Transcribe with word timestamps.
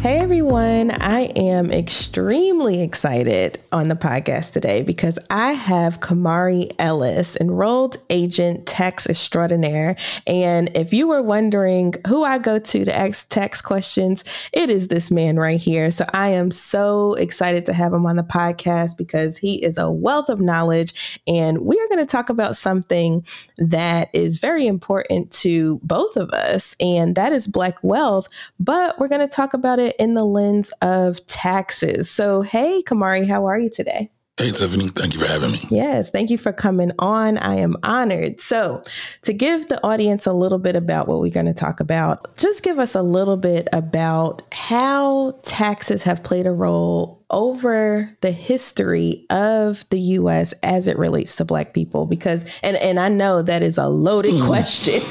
Hey 0.00 0.16
everyone, 0.16 0.92
I 0.92 1.30
am 1.36 1.70
extremely 1.70 2.80
excited 2.80 3.58
on 3.70 3.88
the 3.88 3.94
podcast 3.94 4.54
today 4.54 4.80
because 4.80 5.18
I 5.28 5.52
have 5.52 6.00
Camari 6.00 6.72
Ellis, 6.78 7.36
enrolled 7.38 7.98
agent 8.08 8.64
tax 8.64 9.06
extraordinaire. 9.06 9.96
And 10.26 10.74
if 10.74 10.94
you 10.94 11.06
were 11.06 11.20
wondering 11.20 11.92
who 12.08 12.24
I 12.24 12.38
go 12.38 12.58
to 12.58 12.84
to 12.86 12.96
ask 12.96 13.28
tax 13.28 13.60
questions, 13.60 14.24
it 14.54 14.70
is 14.70 14.88
this 14.88 15.10
man 15.10 15.36
right 15.36 15.60
here. 15.60 15.90
So 15.90 16.06
I 16.14 16.30
am 16.30 16.50
so 16.50 17.12
excited 17.14 17.66
to 17.66 17.74
have 17.74 17.92
him 17.92 18.06
on 18.06 18.16
the 18.16 18.22
podcast 18.22 18.96
because 18.96 19.36
he 19.36 19.62
is 19.62 19.76
a 19.76 19.90
wealth 19.90 20.30
of 20.30 20.40
knowledge. 20.40 21.20
And 21.26 21.58
we 21.58 21.78
are 21.78 21.88
going 21.88 21.98
to 21.98 22.10
talk 22.10 22.30
about 22.30 22.56
something 22.56 23.26
that 23.58 24.08
is 24.14 24.38
very 24.38 24.66
important 24.66 25.30
to 25.32 25.78
both 25.82 26.16
of 26.16 26.30
us, 26.30 26.74
and 26.80 27.16
that 27.16 27.34
is 27.34 27.46
Black 27.46 27.84
wealth. 27.84 28.30
But 28.58 28.98
we're 28.98 29.08
going 29.08 29.20
to 29.20 29.28
talk 29.28 29.52
about 29.52 29.78
it 29.78 29.89
in 29.98 30.14
the 30.14 30.24
lens 30.24 30.72
of 30.82 31.24
taxes. 31.26 32.10
So, 32.10 32.42
hey, 32.42 32.82
Camari, 32.86 33.26
how 33.26 33.46
are 33.46 33.58
you 33.58 33.70
today? 33.70 34.10
Hey, 34.40 34.52
Tiffany, 34.52 34.88
thank 34.88 35.12
you 35.12 35.20
for 35.20 35.26
having 35.26 35.52
me. 35.52 35.58
Yes, 35.68 36.10
thank 36.10 36.30
you 36.30 36.38
for 36.38 36.50
coming 36.50 36.92
on. 36.98 37.36
I 37.36 37.56
am 37.56 37.76
honored. 37.82 38.40
So, 38.40 38.82
to 39.20 39.34
give 39.34 39.68
the 39.68 39.84
audience 39.84 40.24
a 40.24 40.32
little 40.32 40.58
bit 40.58 40.76
about 40.76 41.08
what 41.08 41.20
we're 41.20 41.30
going 41.30 41.44
to 41.44 41.52
talk 41.52 41.78
about, 41.78 42.34
just 42.38 42.62
give 42.62 42.78
us 42.78 42.94
a 42.94 43.02
little 43.02 43.36
bit 43.36 43.68
about 43.74 44.40
how 44.50 45.38
taxes 45.42 46.02
have 46.04 46.22
played 46.22 46.46
a 46.46 46.52
role 46.52 47.22
over 47.28 48.08
the 48.22 48.30
history 48.30 49.26
of 49.28 49.86
the 49.90 50.00
US 50.00 50.54
as 50.62 50.88
it 50.88 50.98
relates 50.98 51.36
to 51.36 51.44
black 51.44 51.74
people 51.74 52.06
because 52.06 52.44
and 52.62 52.76
and 52.78 52.98
I 52.98 53.08
know 53.08 53.42
that 53.42 53.62
is 53.62 53.78
a 53.78 53.88
loaded 53.88 54.32
mm. 54.32 54.46
question. 54.46 55.02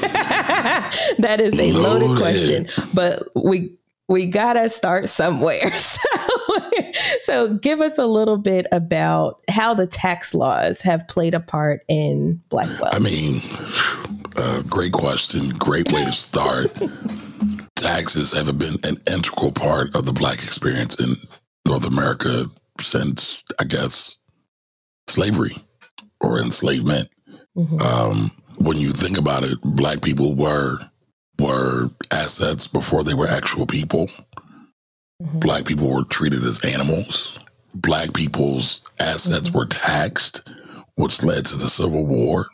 that 1.20 1.38
is 1.40 1.58
a 1.58 1.72
loaded. 1.72 2.08
loaded 2.08 2.20
question, 2.20 2.66
but 2.92 3.22
we 3.34 3.76
we 4.10 4.26
gotta 4.26 4.68
start 4.68 5.08
somewhere. 5.08 5.70
So, 6.50 6.70
so 7.22 7.54
give 7.54 7.80
us 7.80 7.96
a 7.96 8.06
little 8.06 8.36
bit 8.36 8.66
about 8.72 9.40
how 9.48 9.72
the 9.72 9.86
tax 9.86 10.34
laws 10.34 10.80
have 10.82 11.06
played 11.06 11.34
a 11.34 11.40
part 11.40 11.82
in 11.88 12.42
Black 12.48 12.68
wealth. 12.80 12.94
I 12.94 12.98
mean, 12.98 13.34
uh, 14.36 14.62
great 14.62 14.92
question. 14.92 15.56
Great 15.58 15.92
way 15.92 16.04
to 16.04 16.12
start. 16.12 16.76
Taxes 17.76 18.32
have 18.32 18.58
been 18.58 18.76
an 18.84 19.00
integral 19.06 19.52
part 19.52 19.94
of 19.94 20.06
the 20.06 20.12
Black 20.12 20.38
experience 20.38 20.96
in 20.96 21.14
North 21.66 21.86
America 21.86 22.46
since, 22.80 23.44
I 23.60 23.64
guess, 23.64 24.18
slavery 25.08 25.54
or 26.20 26.40
enslavement. 26.40 27.08
Mm-hmm. 27.56 27.80
Um, 27.80 28.30
when 28.56 28.76
you 28.76 28.90
think 28.90 29.18
about 29.18 29.44
it, 29.44 29.58
Black 29.62 30.02
people 30.02 30.34
were 30.34 30.78
were 31.40 31.90
assets 32.10 32.66
before 32.66 33.04
they 33.04 33.14
were 33.14 33.28
actual 33.28 33.66
people. 33.66 34.06
Mm-hmm. 35.22 35.38
Black 35.38 35.64
people 35.64 35.88
were 35.88 36.04
treated 36.04 36.44
as 36.44 36.64
animals. 36.64 37.38
Black 37.74 38.12
people's 38.12 38.80
assets 38.98 39.48
mm-hmm. 39.48 39.58
were 39.58 39.66
taxed, 39.66 40.48
which 40.96 41.22
led 41.22 41.46
to 41.46 41.56
the 41.56 41.68
Civil 41.68 42.06
War, 42.06 42.46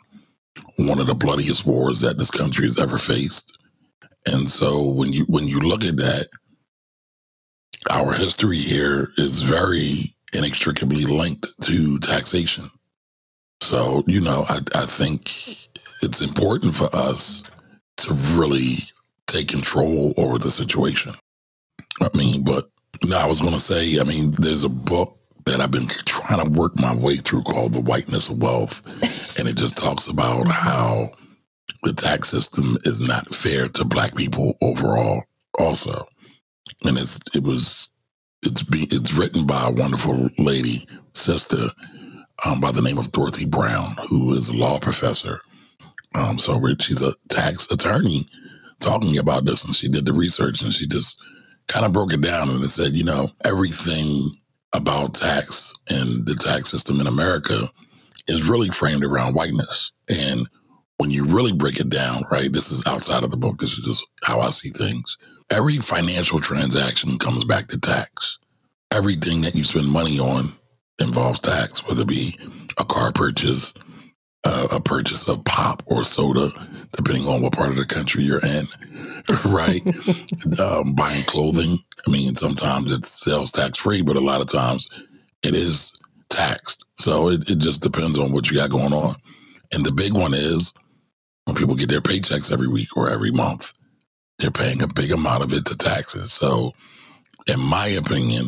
one 0.77 0.99
of 0.99 1.07
the 1.07 1.15
bloodiest 1.15 1.65
wars 1.65 2.01
that 2.01 2.17
this 2.17 2.31
country 2.31 2.65
has 2.65 2.77
ever 2.77 2.97
faced. 2.97 3.57
And 4.25 4.49
so 4.49 4.83
when 4.83 5.13
you 5.13 5.23
when 5.25 5.47
you 5.47 5.59
look 5.59 5.85
at 5.85 5.97
that, 5.97 6.27
our 7.89 8.13
history 8.13 8.57
here 8.57 9.11
is 9.17 9.41
very 9.41 10.13
inextricably 10.33 11.05
linked 11.05 11.47
to 11.61 11.99
taxation. 11.99 12.65
So, 13.61 14.03
you 14.07 14.21
know, 14.21 14.45
I, 14.47 14.59
I 14.75 14.85
think 14.85 15.31
it's 16.01 16.21
important 16.21 16.75
for 16.75 16.93
us 16.95 17.43
to 17.97 18.13
really 18.35 18.77
take 19.27 19.49
control 19.49 20.13
over 20.17 20.37
the 20.37 20.51
situation. 20.51 21.13
I 22.01 22.09
mean, 22.15 22.43
but 22.43 22.69
no, 23.05 23.17
I 23.17 23.27
was 23.27 23.39
going 23.39 23.53
to 23.53 23.59
say, 23.59 23.99
I 23.99 24.03
mean, 24.03 24.31
there's 24.31 24.63
a 24.63 24.69
book 24.69 25.17
that 25.45 25.61
I've 25.61 25.71
been 25.71 25.87
trying 26.05 26.43
to 26.43 26.49
work 26.49 26.79
my 26.79 26.95
way 26.95 27.17
through 27.17 27.43
called 27.43 27.73
The 27.73 27.81
Whiteness 27.81 28.29
of 28.29 28.41
Wealth. 28.41 28.85
and 29.39 29.47
it 29.47 29.55
just 29.55 29.77
talks 29.77 30.07
about 30.07 30.47
how 30.47 31.09
the 31.83 31.93
tax 31.93 32.29
system 32.29 32.77
is 32.83 33.07
not 33.07 33.33
fair 33.33 33.67
to 33.69 33.85
black 33.85 34.15
people 34.15 34.57
overall 34.61 35.23
also. 35.59 36.05
And 36.83 36.97
it's, 36.97 37.19
it 37.33 37.43
was, 37.43 37.89
it's 38.43 38.63
be, 38.63 38.87
it's 38.91 39.13
written 39.13 39.45
by 39.45 39.67
a 39.67 39.71
wonderful 39.71 40.29
lady, 40.37 40.85
sister, 41.13 41.67
um, 42.45 42.59
by 42.59 42.71
the 42.71 42.81
name 42.81 42.97
of 42.97 43.11
Dorothy 43.11 43.45
Brown, 43.45 43.95
who 44.09 44.33
is 44.33 44.49
a 44.49 44.53
law 44.53 44.79
professor 44.79 45.39
um, 46.17 46.39
so 46.39 46.61
she's 46.79 47.01
a 47.01 47.13
tax 47.29 47.69
attorney 47.71 48.21
talking 48.79 49.17
about 49.17 49.45
this, 49.45 49.63
and 49.63 49.75
she 49.75 49.87
did 49.87 50.05
the 50.05 50.13
research, 50.13 50.61
and 50.61 50.73
she 50.73 50.87
just 50.87 51.21
kind 51.67 51.85
of 51.85 51.93
broke 51.93 52.13
it 52.13 52.21
down 52.21 52.49
and 52.49 52.63
it 52.63 52.69
said, 52.69 52.95
you 52.95 53.03
know, 53.03 53.27
everything 53.43 54.29
about 54.73 55.13
tax 55.13 55.73
and 55.89 56.25
the 56.25 56.35
tax 56.35 56.69
system 56.69 56.99
in 56.99 57.07
America 57.07 57.63
is 58.27 58.49
really 58.49 58.69
framed 58.69 59.03
around 59.03 59.33
whiteness. 59.33 59.91
And 60.09 60.47
when 60.97 61.11
you 61.11 61.25
really 61.25 61.53
break 61.53 61.79
it 61.79 61.89
down, 61.89 62.23
right, 62.31 62.51
this 62.51 62.71
is 62.71 62.85
outside 62.85 63.23
of 63.23 63.31
the 63.31 63.37
book, 63.37 63.57
this 63.57 63.77
is 63.77 63.85
just 63.85 64.07
how 64.23 64.39
I 64.39 64.49
see 64.49 64.69
things. 64.69 65.17
Every 65.49 65.77
financial 65.77 66.39
transaction 66.39 67.17
comes 67.17 67.43
back 67.45 67.67
to 67.69 67.79
tax. 67.79 68.39
Everything 68.91 69.41
that 69.41 69.55
you 69.55 69.63
spend 69.63 69.91
money 69.91 70.19
on 70.19 70.45
involves 70.99 71.39
tax, 71.39 71.85
whether 71.87 72.01
it 72.01 72.07
be 72.07 72.37
a 72.77 72.85
car 72.85 73.11
purchase, 73.11 73.73
uh, 74.43 74.67
a 74.71 74.79
purchase 74.79 75.27
of 75.27 75.43
pop 75.45 75.83
or 75.87 76.03
soda, 76.03 76.49
depending 76.93 77.25
on 77.25 77.41
what 77.41 77.53
part 77.53 77.69
of 77.69 77.75
the 77.75 77.85
country 77.85 78.23
you're 78.23 78.43
in, 78.43 78.65
right? 79.45 79.81
um, 80.59 80.93
buying 80.93 81.23
clothing. 81.23 81.77
I 82.07 82.11
mean, 82.11 82.35
sometimes 82.35 82.91
it's 82.91 83.09
sales 83.23 83.51
tax 83.51 83.77
free, 83.77 84.01
but 84.01 84.15
a 84.15 84.21
lot 84.21 84.41
of 84.41 84.47
times 84.47 84.87
it 85.43 85.55
is 85.55 85.93
taxed. 86.29 86.85
So 86.95 87.29
it, 87.29 87.49
it 87.49 87.57
just 87.57 87.81
depends 87.81 88.17
on 88.17 88.31
what 88.31 88.49
you 88.49 88.57
got 88.57 88.69
going 88.69 88.93
on. 88.93 89.15
And 89.71 89.85
the 89.85 89.91
big 89.91 90.13
one 90.13 90.33
is 90.33 90.73
when 91.45 91.55
people 91.55 91.75
get 91.75 91.89
their 91.89 92.01
paychecks 92.01 92.51
every 92.51 92.67
week 92.67 92.95
or 92.95 93.09
every 93.09 93.31
month, 93.31 93.73
they're 94.39 94.51
paying 94.51 94.81
a 94.81 94.87
big 94.87 95.11
amount 95.11 95.43
of 95.43 95.53
it 95.53 95.65
to 95.65 95.77
taxes. 95.77 96.31
So, 96.31 96.73
in 97.47 97.59
my 97.59 97.87
opinion, 97.87 98.47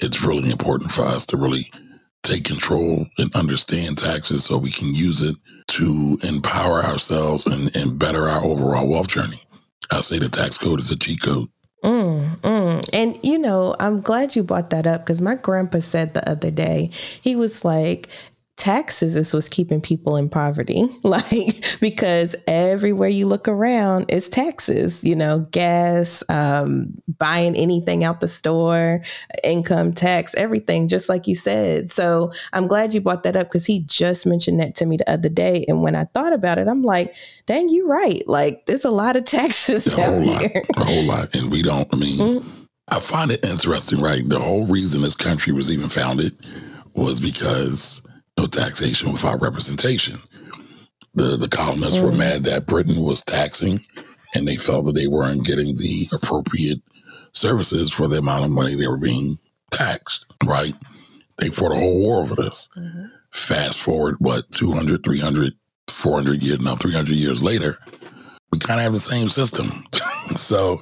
it's 0.00 0.24
really 0.24 0.50
important 0.50 0.90
for 0.90 1.02
us 1.02 1.26
to 1.26 1.36
really 1.36 1.66
take 2.22 2.44
control 2.44 3.06
and 3.18 3.34
understand 3.34 3.98
taxes 3.98 4.44
so 4.44 4.58
we 4.58 4.70
can 4.70 4.94
use 4.94 5.20
it 5.20 5.36
to 5.68 6.18
empower 6.22 6.82
ourselves 6.82 7.46
and, 7.46 7.74
and 7.76 7.98
better 7.98 8.28
our 8.28 8.44
overall 8.44 8.88
wealth 8.88 9.08
journey. 9.08 9.40
I 9.90 10.00
say 10.00 10.18
the 10.18 10.28
tax 10.28 10.58
code 10.58 10.80
is 10.80 10.90
a 10.90 10.98
cheat 10.98 11.22
code. 11.22 11.48
Mm, 11.82 12.38
mm. 12.40 12.88
And, 12.92 13.18
you 13.22 13.38
know, 13.38 13.74
I'm 13.80 14.00
glad 14.00 14.36
you 14.36 14.42
brought 14.42 14.70
that 14.70 14.86
up 14.86 15.02
because 15.02 15.20
my 15.20 15.36
grandpa 15.36 15.78
said 15.78 16.12
the 16.12 16.28
other 16.28 16.50
day, 16.50 16.90
he 17.22 17.36
was 17.36 17.64
like, 17.64 18.08
taxes 18.60 19.16
is 19.16 19.32
what's 19.32 19.48
keeping 19.48 19.80
people 19.80 20.16
in 20.16 20.28
poverty. 20.28 20.86
Like, 21.02 21.80
because 21.80 22.36
everywhere 22.46 23.08
you 23.08 23.26
look 23.26 23.48
around 23.48 24.06
is 24.10 24.28
taxes, 24.28 25.02
you 25.02 25.16
know, 25.16 25.40
gas, 25.50 26.22
um, 26.28 26.94
buying 27.18 27.56
anything 27.56 28.04
out 28.04 28.20
the 28.20 28.28
store, 28.28 29.02
income 29.42 29.92
tax, 29.92 30.34
everything, 30.36 30.86
just 30.86 31.08
like 31.08 31.26
you 31.26 31.34
said. 31.34 31.90
So 31.90 32.32
I'm 32.52 32.68
glad 32.68 32.94
you 32.94 33.00
brought 33.00 33.24
that 33.24 33.34
up 33.34 33.48
because 33.48 33.66
he 33.66 33.80
just 33.80 34.24
mentioned 34.24 34.60
that 34.60 34.76
to 34.76 34.86
me 34.86 34.98
the 34.98 35.10
other 35.10 35.28
day. 35.28 35.64
And 35.66 35.82
when 35.82 35.96
I 35.96 36.04
thought 36.04 36.32
about 36.32 36.58
it, 36.58 36.68
I'm 36.68 36.82
like, 36.82 37.16
dang, 37.46 37.70
you're 37.70 37.88
right. 37.88 38.22
Like, 38.28 38.66
there's 38.66 38.84
a 38.84 38.90
lot 38.90 39.16
of 39.16 39.24
taxes 39.24 39.98
a 39.98 40.02
whole 40.02 40.24
lot, 40.24 40.42
here. 40.42 40.62
A 40.76 40.84
whole 40.84 41.04
lot. 41.06 41.34
And 41.34 41.50
we 41.50 41.62
don't, 41.62 41.92
I 41.92 41.96
mean, 41.96 42.18
mm-hmm. 42.18 42.62
I 42.86 43.00
find 43.00 43.32
it 43.32 43.44
interesting, 43.44 44.00
right? 44.00 44.22
The 44.28 44.38
whole 44.38 44.66
reason 44.66 45.02
this 45.02 45.16
country 45.16 45.52
was 45.52 45.70
even 45.72 45.88
founded 45.88 46.36
was 46.94 47.20
because 47.20 48.02
no 48.40 48.46
taxation 48.46 49.12
without 49.12 49.40
representation. 49.40 50.16
The 51.14 51.36
the 51.36 51.48
colonists 51.48 51.98
mm. 51.98 52.04
were 52.04 52.12
mad 52.12 52.44
that 52.44 52.66
Britain 52.66 53.02
was 53.02 53.22
taxing, 53.22 53.78
and 54.34 54.46
they 54.46 54.56
felt 54.56 54.86
that 54.86 54.94
they 54.94 55.06
weren't 55.06 55.44
getting 55.44 55.76
the 55.76 56.08
appropriate 56.12 56.80
services 57.32 57.90
for 57.90 58.08
the 58.08 58.18
amount 58.18 58.44
of 58.44 58.50
money 58.50 58.74
they 58.74 58.88
were 58.88 58.96
being 58.96 59.34
taxed. 59.70 60.26
Right? 60.44 60.74
They 61.36 61.48
fought 61.48 61.72
a 61.72 61.76
whole 61.76 61.98
war 61.98 62.22
over 62.22 62.34
this. 62.34 62.68
Mm-hmm. 62.76 63.06
Fast 63.30 63.78
forward, 63.78 64.16
what 64.18 64.50
200, 64.52 65.04
300, 65.04 65.54
400 65.88 66.42
years 66.42 66.60
now, 66.60 66.76
300 66.76 67.14
years 67.14 67.42
later, 67.42 67.76
we 68.52 68.58
kind 68.58 68.80
of 68.80 68.84
have 68.84 68.92
the 68.92 69.00
same 69.00 69.28
system. 69.28 69.66
so 70.36 70.80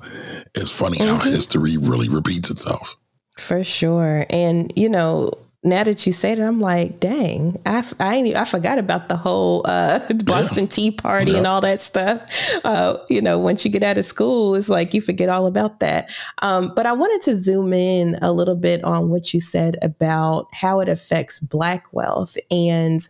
it's 0.55 0.71
funny 0.71 0.99
mm-hmm. 0.99 1.17
how 1.17 1.31
history 1.31 1.77
really 1.77 2.09
repeats 2.09 2.51
itself. 2.51 2.97
For 3.37 3.63
sure. 3.63 4.27
And, 4.31 4.73
you 4.77 4.89
know, 4.89 5.33
now 5.65 5.83
that 5.83 6.07
you 6.07 6.13
say 6.13 6.35
that, 6.35 6.47
I'm 6.47 6.61
like, 6.61 7.01
dang, 7.01 7.61
I, 7.67 7.85
I, 7.99 8.33
I 8.37 8.45
forgot 8.45 8.79
about 8.79 9.09
the 9.09 9.17
whole 9.17 9.63
uh, 9.65 10.01
Boston 10.25 10.65
yeah. 10.65 10.71
Tea 10.71 10.91
Party 10.93 11.33
yeah. 11.33 11.39
and 11.39 11.47
all 11.47 11.61
that 11.61 11.81
stuff. 11.81 12.61
Uh, 12.65 12.97
you 13.09 13.21
know, 13.21 13.39
once 13.39 13.65
you 13.65 13.71
get 13.71 13.83
out 13.83 13.99
of 13.99 14.05
school, 14.05 14.55
it's 14.55 14.69
like 14.69 14.95
you 14.95 15.01
forget 15.01 15.29
all 15.29 15.47
about 15.47 15.81
that. 15.81 16.11
Um, 16.43 16.73
but 16.77 16.87
I 16.87 16.93
wanted 16.93 17.23
to 17.23 17.35
zoom 17.35 17.73
in 17.73 18.17
a 18.23 18.33
little 18.33 18.55
bit 18.55 18.85
on 18.85 19.09
what 19.09 19.35
you 19.35 19.41
said 19.41 19.77
about 19.83 20.47
how 20.53 20.79
it 20.79 20.89
affects 20.89 21.41
Black 21.41 21.93
wealth 21.93 22.37
and 22.51 23.07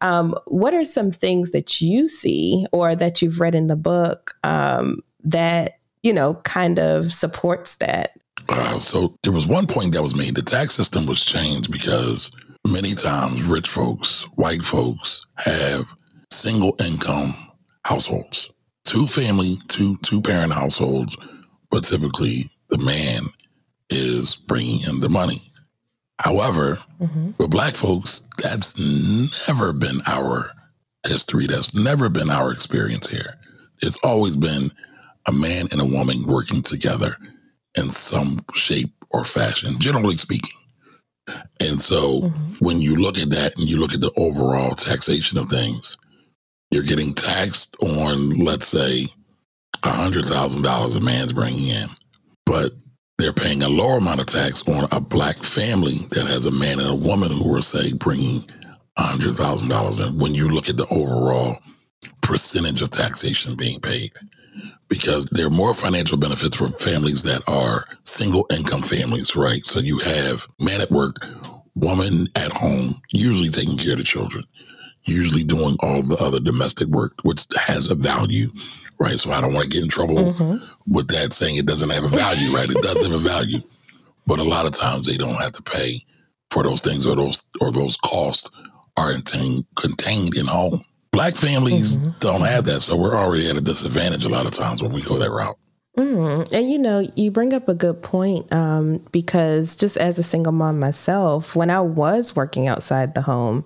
um, 0.00 0.34
what 0.46 0.72
are 0.72 0.84
some 0.84 1.10
things 1.10 1.50
that 1.50 1.82
you 1.82 2.08
see 2.08 2.66
or 2.72 2.96
that 2.96 3.20
you've 3.20 3.40
read 3.40 3.54
in 3.54 3.66
the 3.66 3.76
book 3.76 4.32
um, 4.44 5.00
that 5.22 5.78
you 6.02 6.12
know 6.14 6.34
kind 6.34 6.78
of 6.78 7.12
supports 7.12 7.76
that? 7.76 8.18
Uh, 8.48 8.78
so 8.78 9.14
there 9.22 9.32
was 9.32 9.46
one 9.46 9.66
point 9.66 9.92
that 9.92 10.02
was 10.02 10.16
made. 10.16 10.34
The 10.34 10.42
tax 10.42 10.74
system 10.74 11.06
was 11.06 11.24
changed 11.24 11.70
because 11.70 12.30
many 12.66 12.94
times 12.94 13.42
rich 13.42 13.68
folks, 13.68 14.24
white 14.34 14.62
folks, 14.62 15.26
have 15.36 15.92
single 16.30 16.74
income 16.80 17.32
households, 17.84 18.50
two 18.84 19.06
family, 19.06 19.56
two 19.68 19.96
two 19.98 20.20
parent 20.20 20.52
households, 20.52 21.16
but 21.70 21.84
typically 21.84 22.44
the 22.68 22.78
man 22.78 23.22
is 23.88 24.36
bringing 24.36 24.82
in 24.82 25.00
the 25.00 25.08
money. 25.08 25.40
However, 26.18 26.76
mm-hmm. 27.00 27.30
with 27.38 27.50
black 27.50 27.74
folks, 27.74 28.22
that's 28.38 28.78
never 29.48 29.72
been 29.72 30.00
our 30.06 30.50
history. 31.06 31.46
That's 31.46 31.74
never 31.74 32.08
been 32.08 32.30
our 32.30 32.52
experience 32.52 33.06
here. 33.06 33.34
It's 33.82 33.98
always 34.02 34.36
been 34.36 34.68
a 35.26 35.32
man 35.32 35.68
and 35.72 35.80
a 35.80 35.84
woman 35.84 36.24
working 36.26 36.62
together 36.62 37.16
in 37.76 37.90
some 37.90 38.44
shape 38.54 38.92
or 39.10 39.24
fashion, 39.24 39.78
generally 39.78 40.16
speaking. 40.16 40.56
And 41.60 41.80
so 41.80 42.22
mm-hmm. 42.22 42.64
when 42.64 42.80
you 42.80 42.96
look 42.96 43.18
at 43.18 43.30
that 43.30 43.56
and 43.56 43.68
you 43.68 43.78
look 43.78 43.94
at 43.94 44.00
the 44.00 44.12
overall 44.16 44.74
taxation 44.74 45.38
of 45.38 45.48
things, 45.48 45.96
you're 46.70 46.82
getting 46.82 47.14
taxed 47.14 47.76
on, 47.80 48.38
let's 48.38 48.66
say, 48.66 49.06
$100,000 49.82 50.96
a 50.96 51.00
man's 51.00 51.32
bringing 51.32 51.68
in. 51.68 51.88
But 52.46 52.72
they're 53.18 53.32
paying 53.32 53.62
a 53.62 53.68
lower 53.68 53.98
amount 53.98 54.20
of 54.20 54.26
tax 54.26 54.66
on 54.66 54.88
a 54.92 55.00
black 55.00 55.42
family 55.42 55.98
that 56.10 56.26
has 56.26 56.46
a 56.46 56.50
man 56.50 56.80
and 56.80 56.88
a 56.88 56.94
woman 56.94 57.30
who 57.30 57.54
are, 57.54 57.62
say, 57.62 57.92
bringing 57.92 58.40
$100,000 58.98 60.08
in 60.08 60.18
when 60.18 60.34
you 60.34 60.48
look 60.48 60.68
at 60.68 60.76
the 60.76 60.88
overall 60.88 61.56
percentage 62.22 62.82
of 62.82 62.90
taxation 62.90 63.56
being 63.56 63.80
paid. 63.80 64.12
Because 64.88 65.26
there 65.26 65.46
are 65.46 65.50
more 65.50 65.74
financial 65.74 66.18
benefits 66.18 66.56
for 66.56 66.68
families 66.68 67.22
that 67.22 67.42
are 67.46 67.84
single 68.04 68.46
income 68.50 68.82
families, 68.82 69.36
right? 69.36 69.64
So 69.64 69.78
you 69.78 69.98
have 69.98 70.46
man 70.60 70.80
at 70.80 70.90
work, 70.90 71.16
woman 71.76 72.26
at 72.34 72.52
home, 72.52 72.94
usually 73.12 73.50
taking 73.50 73.76
care 73.76 73.92
of 73.92 73.98
the 73.98 74.04
children, 74.04 74.44
usually 75.06 75.44
doing 75.44 75.76
all 75.80 76.02
the 76.02 76.16
other 76.16 76.40
domestic 76.40 76.88
work, 76.88 77.12
which 77.22 77.46
has 77.56 77.88
a 77.88 77.94
value 77.94 78.50
right? 79.00 79.18
So 79.18 79.32
I 79.32 79.40
don't 79.40 79.54
want 79.54 79.64
to 79.64 79.70
get 79.70 79.82
in 79.82 79.88
trouble 79.88 80.16
mm-hmm. 80.16 80.92
with 80.92 81.08
that 81.08 81.32
saying 81.32 81.56
it 81.56 81.66
doesn't 81.66 81.90
have 81.90 82.04
a 82.04 82.08
value, 82.08 82.54
right? 82.54 82.70
It 82.70 82.82
does 82.82 83.02
have 83.02 83.12
a 83.12 83.18
value, 83.18 83.58
but 84.26 84.38
a 84.38 84.44
lot 84.44 84.66
of 84.66 84.72
times 84.72 85.06
they 85.06 85.16
don't 85.16 85.40
have 85.40 85.52
to 85.52 85.62
pay 85.62 86.02
for 86.50 86.62
those 86.62 86.82
things 86.82 87.06
or 87.06 87.16
those 87.16 87.42
or 87.60 87.72
those 87.72 87.96
costs 87.96 88.48
are 88.96 89.12
contained 89.12 89.64
contained 89.74 90.36
in 90.36 90.46
home. 90.46 90.80
Black 91.12 91.36
families 91.36 91.96
mm-hmm. 91.96 92.10
don't 92.20 92.42
have 92.42 92.64
that, 92.66 92.80
so 92.82 92.96
we're 92.96 93.16
already 93.16 93.48
at 93.50 93.56
a 93.56 93.60
disadvantage 93.60 94.24
a 94.24 94.28
lot 94.28 94.46
of 94.46 94.52
times 94.52 94.82
when 94.82 94.92
we 94.92 95.02
go 95.02 95.18
that 95.18 95.30
route. 95.30 95.58
Mm. 95.98 96.50
And 96.52 96.70
you 96.70 96.78
know, 96.78 97.06
you 97.16 97.30
bring 97.30 97.52
up 97.52 97.68
a 97.68 97.74
good 97.74 98.00
point 98.00 98.50
um, 98.52 98.98
because 99.10 99.74
just 99.74 99.96
as 99.96 100.18
a 100.18 100.22
single 100.22 100.52
mom 100.52 100.78
myself, 100.78 101.56
when 101.56 101.68
I 101.68 101.80
was 101.80 102.36
working 102.36 102.68
outside 102.68 103.14
the 103.14 103.22
home, 103.22 103.64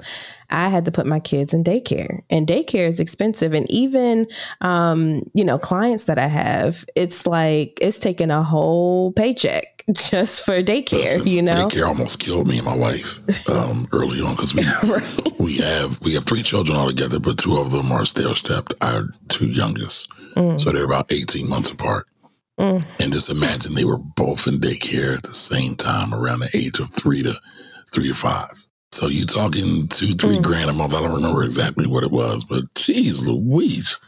I 0.48 0.68
had 0.68 0.86
to 0.86 0.92
put 0.92 1.06
my 1.06 1.20
kids 1.20 1.52
in 1.52 1.64
daycare, 1.64 2.22
and 2.30 2.46
daycare 2.46 2.88
is 2.88 2.98
expensive. 2.98 3.52
And 3.52 3.70
even, 3.70 4.26
um, 4.62 5.22
you 5.34 5.44
know, 5.44 5.58
clients 5.58 6.06
that 6.06 6.18
I 6.18 6.26
have, 6.26 6.84
it's 6.96 7.26
like 7.26 7.78
it's 7.80 7.98
taking 7.98 8.30
a 8.30 8.42
whole 8.42 9.12
paycheck 9.12 9.73
just 9.92 10.44
for 10.44 10.60
daycare. 10.62 10.92
Listen, 10.92 11.28
you 11.28 11.42
know, 11.42 11.68
daycare 11.68 11.86
almost 11.86 12.18
killed 12.18 12.48
me 12.48 12.58
and 12.58 12.66
my 12.66 12.76
wife 12.76 13.18
um, 13.48 13.86
early 13.92 14.20
on 14.20 14.34
because 14.34 14.54
we 14.54 14.64
right. 14.88 15.40
we 15.40 15.56
have 15.56 16.00
we 16.00 16.14
have 16.14 16.24
three 16.24 16.42
children 16.42 16.76
all 16.76 16.88
together, 16.88 17.18
but 17.18 17.38
two 17.38 17.58
of 17.58 17.70
them 17.70 17.92
are 17.92 18.04
stair 18.04 18.34
stepped. 18.34 18.74
Our 18.80 19.08
two 19.28 19.46
youngest, 19.46 20.08
mm. 20.34 20.60
so 20.60 20.72
they're 20.72 20.84
about 20.84 21.12
eighteen 21.12 21.48
months 21.48 21.70
apart. 21.70 22.08
Mm. 22.58 22.84
And 23.00 23.12
just 23.12 23.30
imagine 23.30 23.74
they 23.74 23.84
were 23.84 23.98
both 23.98 24.46
in 24.46 24.54
daycare 24.54 25.16
at 25.16 25.24
the 25.24 25.32
same 25.32 25.74
time 25.74 26.14
around 26.14 26.40
the 26.40 26.56
age 26.56 26.78
of 26.78 26.90
three 26.90 27.22
to 27.22 27.34
three 27.92 28.08
to 28.08 28.14
five. 28.14 28.64
So 28.92 29.08
you 29.08 29.26
talking 29.26 29.88
two, 29.88 30.14
three 30.14 30.36
mm. 30.36 30.42
grand 30.42 30.70
a 30.70 30.72
month. 30.72 30.94
I 30.94 31.00
don't 31.00 31.16
remember 31.16 31.42
exactly 31.42 31.86
what 31.86 32.04
it 32.04 32.12
was, 32.12 32.44
but 32.44 32.72
geez 32.74 33.26
Louise. 33.26 33.98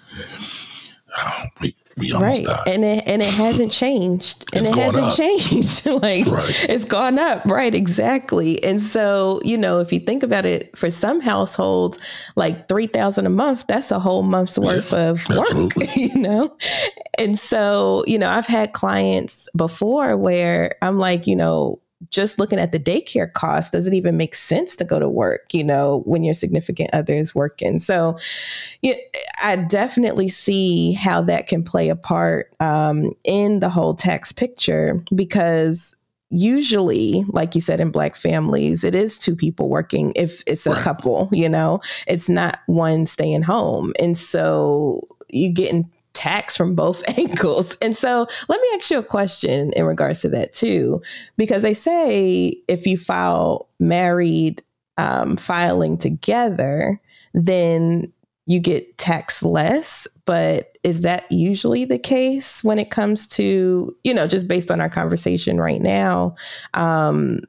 Oh, 1.19 1.43
we, 1.61 1.75
we 1.96 2.12
right. 2.12 2.44
Died. 2.44 2.69
And 2.69 2.84
it 2.84 3.04
and 3.06 3.22
it 3.22 3.32
hasn't 3.32 3.72
changed. 3.72 4.44
and 4.52 4.66
it 4.66 4.75
hasn't 4.75 5.06
up. 5.06 5.16
changed. 5.16 5.87
like 6.02 6.26
right. 6.26 6.66
it's 6.69 6.84
gone 6.84 7.19
up. 7.19 7.44
Right, 7.46 7.75
exactly. 7.75 8.62
And 8.62 8.81
so, 8.81 9.40
you 9.44 9.56
know, 9.56 9.81
if 9.81 9.93
you 9.93 10.00
think 10.00 10.22
about 10.22 10.44
it, 10.44 10.76
for 10.76 10.90
some 10.90 11.20
households, 11.20 11.98
like 12.37 12.69
three 12.69 12.87
thousand 12.87 13.25
a 13.25 13.31
month, 13.31 13.64
that's 13.66 13.90
a 13.90 13.98
whole 13.98 14.22
month's 14.22 14.58
worth 14.58 14.93
yeah, 14.93 15.10
of 15.10 15.28
work, 15.31 15.72
you 15.96 16.14
know? 16.19 16.54
And 17.19 17.38
so, 17.38 18.04
you 18.06 18.19
know, 18.19 18.28
I've 18.28 18.46
had 18.46 18.75
clients 18.75 19.48
before 19.56 20.19
where 20.19 20.72
I'm 20.82 20.98
like, 20.98 21.26
you 21.26 21.37
know, 21.37 21.81
just 22.10 22.38
looking 22.38 22.58
at 22.58 22.72
the 22.72 22.78
daycare 22.78 23.32
cost 23.32 23.72
doesn't 23.72 23.94
even 23.94 24.16
make 24.16 24.34
sense 24.34 24.76
to 24.76 24.84
go 24.84 24.98
to 24.98 25.08
work, 25.08 25.52
you 25.52 25.64
know, 25.64 26.02
when 26.04 26.22
your 26.22 26.34
significant 26.34 26.90
other 26.93 27.14
is 27.14 27.34
working. 27.34 27.78
So 27.78 28.19
yeah, 28.82 28.94
I 29.43 29.56
definitely 29.56 30.29
see 30.29 30.93
how 30.93 31.23
that 31.23 31.47
can 31.47 31.62
play 31.62 31.88
a 31.88 31.97
part 31.97 32.55
um, 32.61 33.12
in 33.25 33.61
the 33.61 33.69
whole 33.69 33.94
tax 33.94 34.33
picture 34.33 35.03
because 35.15 35.97
usually 36.29 37.25
like 37.29 37.55
you 37.55 37.61
said 37.61 37.79
in 37.79 37.91
black 37.91 38.17
families 38.17 38.83
it 38.83 38.97
is 38.97 39.17
two 39.17 39.37
people 39.37 39.69
working 39.69 40.12
if 40.17 40.43
it's 40.49 40.67
a 40.67 40.73
right. 40.73 40.83
couple 40.83 41.29
you 41.31 41.49
know 41.49 41.79
it's 42.09 42.29
not 42.29 42.59
one 42.67 43.06
staying 43.06 43.43
home 43.43 43.93
and 44.00 44.19
so 44.19 45.00
you 45.29 45.53
get 45.53 45.73
in 45.73 45.89
tax 46.17 46.56
from 46.56 46.75
both 46.75 47.06
angles. 47.19 47.77
And 47.81 47.97
so 47.97 48.27
let 48.49 48.61
me 48.61 48.69
ask 48.75 48.91
you 48.91 48.99
a 48.99 49.05
question 49.05 49.73
in 49.75 49.85
regards 49.85 50.23
to 50.23 50.29
that 50.31 50.53
too, 50.53 51.03
because 51.37 51.62
they 51.62 51.75
say 51.75 52.56
if 52.67 52.87
you 52.87 52.97
file 52.99 53.69
married 53.79 54.62
um, 54.97 55.37
filing 55.37 55.99
together, 55.99 57.00
then 57.35 58.11
you 58.46 58.60
get 58.60 58.96
taxed 58.98 59.43
less. 59.43 60.06
But 60.25 60.78
is 60.82 61.02
that 61.02 61.31
usually 61.31 61.84
the 61.84 61.98
case 61.98 62.64
when 62.64 62.78
it 62.78 62.90
comes 62.90 63.26
to, 63.28 63.94
you 64.04 64.14
know, 64.14 64.26
just 64.26 64.48
based 64.48 64.70
on 64.70 64.81
our 64.81 64.88
conversation 64.88 65.60
right 65.60 65.82
now? 65.82 66.34
Um, 66.75 67.40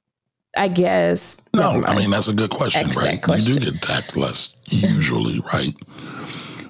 I 0.57 0.67
guess. 0.67 1.41
No, 1.53 1.83
I 1.85 1.95
mean, 1.95 2.09
that's 2.09 2.27
a 2.27 2.33
good 2.33 2.49
question, 2.49 2.87
right? 2.97 3.21
Question. 3.21 3.53
You 3.53 3.59
do 3.59 3.71
get 3.71 3.81
taxed 3.81 4.17
less 4.17 4.55
usually, 4.65 5.39
right? 5.53 5.73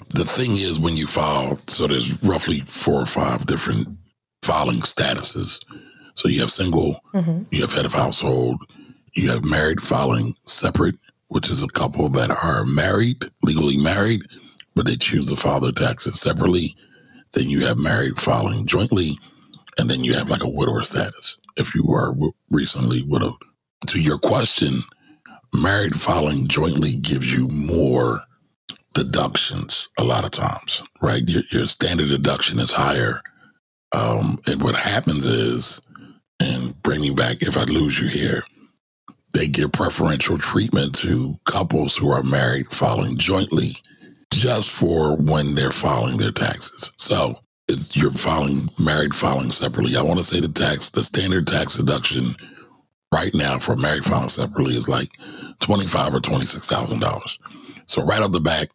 The 0.09 0.25
thing 0.25 0.51
is, 0.51 0.79
when 0.79 0.97
you 0.97 1.07
file, 1.07 1.59
so 1.67 1.87
there's 1.87 2.21
roughly 2.23 2.59
four 2.61 3.01
or 3.01 3.05
five 3.05 3.45
different 3.45 3.87
filing 4.41 4.79
statuses. 4.79 5.63
So 6.15 6.27
you 6.27 6.41
have 6.41 6.51
single, 6.51 6.95
mm-hmm. 7.13 7.43
you 7.51 7.61
have 7.61 7.73
head 7.73 7.85
of 7.85 7.93
household, 7.93 8.61
you 9.13 9.29
have 9.29 9.45
married 9.45 9.81
filing 9.81 10.33
separate, 10.45 10.95
which 11.29 11.49
is 11.49 11.61
a 11.61 11.67
couple 11.67 12.09
that 12.09 12.31
are 12.31 12.65
married, 12.65 13.25
legally 13.43 13.77
married, 13.77 14.23
but 14.75 14.85
they 14.85 14.95
choose 14.95 15.29
to 15.29 15.35
file 15.35 15.59
their 15.59 15.71
taxes 15.71 16.19
separately. 16.19 16.73
Then 17.33 17.49
you 17.49 17.65
have 17.65 17.77
married 17.77 18.19
filing 18.19 18.65
jointly, 18.65 19.13
and 19.77 19.89
then 19.89 20.03
you 20.03 20.13
have 20.13 20.29
like 20.29 20.43
a 20.43 20.49
widower 20.49 20.83
status 20.83 21.37
if 21.57 21.75
you 21.75 21.91
are 21.91 22.15
recently 22.49 23.03
widowed. 23.03 23.35
To 23.87 24.01
your 24.01 24.17
question, 24.17 24.79
married 25.53 25.99
filing 25.99 26.47
jointly 26.47 26.95
gives 26.95 27.33
you 27.33 27.47
more 27.49 28.19
deductions 28.93 29.89
a 29.97 30.03
lot 30.03 30.25
of 30.25 30.31
times, 30.31 30.81
right? 31.01 31.23
Your, 31.27 31.43
your 31.51 31.65
standard 31.67 32.09
deduction 32.09 32.59
is 32.59 32.71
higher. 32.71 33.21
Um, 33.91 34.39
and 34.47 34.61
what 34.61 34.75
happens 34.75 35.25
is, 35.25 35.81
and 36.39 36.81
bring 36.83 37.01
me 37.01 37.11
back 37.11 37.41
if 37.41 37.57
I 37.57 37.63
lose 37.63 37.99
you 37.99 38.07
here, 38.07 38.43
they 39.37 39.47
give 39.47 39.71
preferential 39.71 40.37
treatment 40.37 40.95
to 40.95 41.35
couples 41.45 41.95
who 41.95 42.09
are 42.11 42.23
married 42.23 42.71
filing 42.71 43.17
jointly 43.17 43.73
just 44.33 44.71
for 44.71 45.15
when 45.15 45.55
they're 45.55 45.71
filing 45.71 46.17
their 46.17 46.31
taxes. 46.31 46.91
So 46.97 47.35
it's, 47.67 47.95
you're 47.95 48.11
filing 48.11 48.69
married 48.79 49.15
filing 49.15 49.51
separately. 49.51 49.95
I 49.95 50.01
want 50.01 50.17
to 50.19 50.25
say 50.25 50.39
the 50.39 50.47
tax, 50.47 50.89
the 50.89 51.03
standard 51.03 51.45
tax 51.47 51.77
deduction 51.77 52.31
right 53.13 53.33
now 53.35 53.59
for 53.59 53.75
married 53.75 54.05
filing 54.05 54.29
separately 54.29 54.75
is 54.75 54.89
like 54.89 55.11
twenty 55.59 55.85
five 55.85 56.15
or 56.15 56.19
twenty 56.19 56.45
six 56.45 56.67
thousand 56.67 56.99
dollars. 56.99 57.37
So 57.85 58.03
right 58.03 58.21
off 58.21 58.31
the 58.31 58.39
back, 58.39 58.69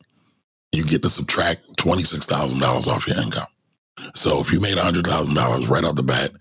you 0.73 0.85
get 0.85 1.03
to 1.03 1.11
subtract 1.11 1.77
$26,000 1.77 2.87
off 2.87 3.07
your 3.07 3.19
income. 3.19 3.47
So 4.15 4.41
if 4.41 4.53
you 4.53 4.61
made 4.61 4.77
$100,000 4.79 5.69
right 5.69 5.85
off 5.85 5.97
the 5.97 6.03
bat, 6.03 6.33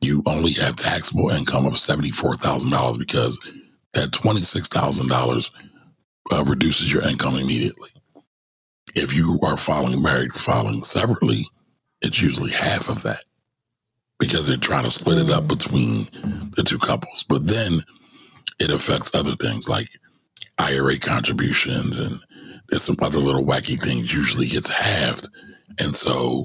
you 0.00 0.22
only 0.26 0.52
have 0.52 0.76
taxable 0.76 1.30
income 1.30 1.66
of 1.66 1.74
$74,000 1.74 2.98
because 2.98 3.38
that 3.94 4.10
$26,000 4.10 5.50
uh, 6.32 6.44
reduces 6.44 6.92
your 6.92 7.02
income 7.02 7.36
immediately. 7.36 7.90
If 8.94 9.14
you 9.14 9.38
are 9.42 9.56
filing 9.56 10.02
married, 10.02 10.34
filing 10.34 10.82
separately, 10.84 11.44
it's 12.02 12.20
usually 12.20 12.50
half 12.50 12.88
of 12.88 13.02
that 13.02 13.24
because 14.18 14.46
they're 14.46 14.56
trying 14.56 14.84
to 14.84 14.90
split 14.90 15.18
it 15.18 15.30
up 15.30 15.44
mm. 15.44 15.48
between 15.48 16.04
the 16.56 16.62
two 16.62 16.78
couples. 16.78 17.24
But 17.28 17.46
then 17.46 17.72
it 18.58 18.70
affects 18.70 19.14
other 19.14 19.32
things 19.32 19.68
like 19.68 19.86
IRA 20.58 20.98
contributions 20.98 22.00
and 22.00 22.18
there's 22.68 22.82
some 22.82 22.96
other 23.00 23.18
little 23.18 23.44
wacky 23.44 23.80
things 23.80 24.12
usually 24.12 24.46
gets 24.46 24.68
halved. 24.68 25.28
And 25.78 25.94
so 25.94 26.44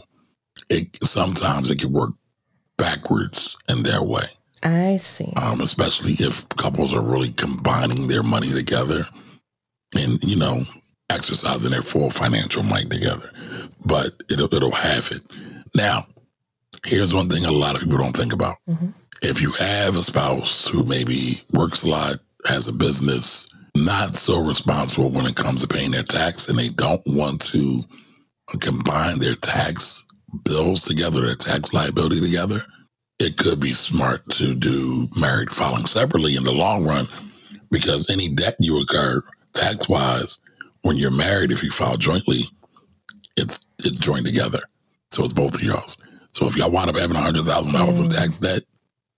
it 0.70 0.98
sometimes 1.03 1.70
it 1.70 1.79
can 1.79 1.91
work 1.91 2.12
backwards 2.81 3.55
in 3.69 3.83
their 3.83 4.01
way. 4.01 4.27
I 4.63 4.97
see. 4.97 5.31
Um, 5.35 5.61
especially 5.61 6.13
if 6.13 6.50
couples 6.50 6.93
are 6.93 7.01
really 7.01 7.31
combining 7.31 8.07
their 8.07 8.23
money 8.23 8.50
together 8.50 9.03
and, 9.95 10.21
you 10.23 10.38
know, 10.38 10.61
exercising 11.09 11.71
their 11.71 11.83
full 11.83 12.09
financial 12.09 12.63
might 12.63 12.89
together. 12.89 13.31
But 13.85 14.23
it'll 14.29 14.53
it'll 14.53 14.71
have 14.71 15.11
it. 15.11 15.21
Now, 15.75 16.07
here's 16.83 17.13
one 17.13 17.29
thing 17.29 17.45
a 17.45 17.51
lot 17.51 17.75
of 17.75 17.81
people 17.81 18.00
don't 18.00 18.17
think 18.17 18.33
about. 18.33 18.57
Mm-hmm. 18.67 18.89
If 19.21 19.41
you 19.41 19.51
have 19.51 19.95
a 19.95 20.03
spouse 20.03 20.67
who 20.67 20.83
maybe 20.83 21.43
works 21.51 21.83
a 21.83 21.89
lot, 21.89 22.15
has 22.45 22.67
a 22.67 22.73
business, 22.73 23.45
not 23.77 24.15
so 24.15 24.39
responsible 24.39 25.11
when 25.11 25.27
it 25.27 25.35
comes 25.35 25.61
to 25.61 25.67
paying 25.67 25.91
their 25.91 26.03
tax, 26.03 26.47
and 26.50 26.57
they 26.57 26.69
don't 26.69 27.03
want 27.05 27.41
to 27.41 27.79
combine 28.59 29.19
their 29.19 29.35
tax 29.35 30.05
bills 30.43 30.83
together, 30.83 31.21
their 31.21 31.35
tax 31.35 31.73
liability 31.73 32.21
together, 32.21 32.59
it 33.19 33.38
could 33.38 33.59
be 33.59 33.73
smart 33.73 34.27
to 34.31 34.55
do 34.55 35.07
married 35.19 35.51
filing 35.51 35.85
separately 35.85 36.35
in 36.35 36.43
the 36.43 36.51
long 36.51 36.83
run 36.83 37.05
because 37.69 38.09
any 38.09 38.29
debt 38.29 38.55
you 38.59 38.79
incur 38.79 39.21
tax 39.53 39.88
wise 39.88 40.39
when 40.81 40.97
you're 40.97 41.11
married, 41.11 41.51
if 41.51 41.63
you 41.63 41.69
file 41.69 41.97
jointly, 41.97 42.41
it's 43.38 43.59
it's 43.79 43.97
joined 43.97 44.25
together. 44.25 44.61
So 45.11 45.23
it's 45.23 45.33
both 45.33 45.55
of 45.55 45.63
y'all's. 45.63 45.97
So 46.33 46.47
if 46.47 46.55
y'all 46.55 46.71
wind 46.71 46.89
up 46.89 46.95
having 46.95 47.15
hundred 47.15 47.43
thousand 47.43 47.73
dollars 47.73 48.00
in 48.00 48.09
tax 48.09 48.39
debt, 48.39 48.63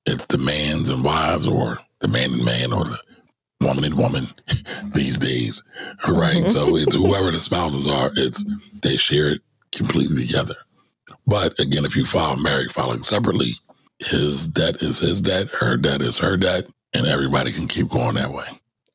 it's 0.05 0.25
the 0.25 0.38
man's 0.39 0.89
and 0.89 1.03
wives 1.03 1.48
or 1.48 1.77
the 2.00 2.08
man 2.08 2.32
and 2.34 2.46
man 2.46 2.74
or 2.74 2.86
the 2.86 2.98
woman 3.62 3.86
and 3.86 3.98
woman 3.98 4.24
these 4.93 5.17
days. 5.17 5.63
Right. 6.08 6.38
Mm-hmm. 6.38 6.50
So 6.50 6.75
it's 6.75 6.96
whoever 6.96 7.32
the 7.32 7.39
spouses 7.39 7.88
are, 7.88 8.12
it's 8.15 8.43
they 8.82 8.98
share 8.98 9.29
it 9.29 9.41
completely 9.72 10.25
together. 10.25 10.55
But 11.25 11.60
again, 11.60 11.86
if 11.86 11.96
you 11.96 12.06
file 12.06 12.38
married 12.38 12.72
filing 12.72 13.03
separately, 13.03 13.53
his 14.00 14.48
debt 14.48 14.77
is 14.82 15.00
his 15.00 15.22
debt, 15.22 15.50
her 15.50 15.77
debt 15.77 16.01
is 16.01 16.18
her 16.18 16.38
debt, 16.38 16.65
and 16.94 17.06
everybody 17.08 17.51
can 17.51 17.68
keep 17.68 17.89
going 17.89 18.15
that 18.15 18.34
way. 18.34 18.46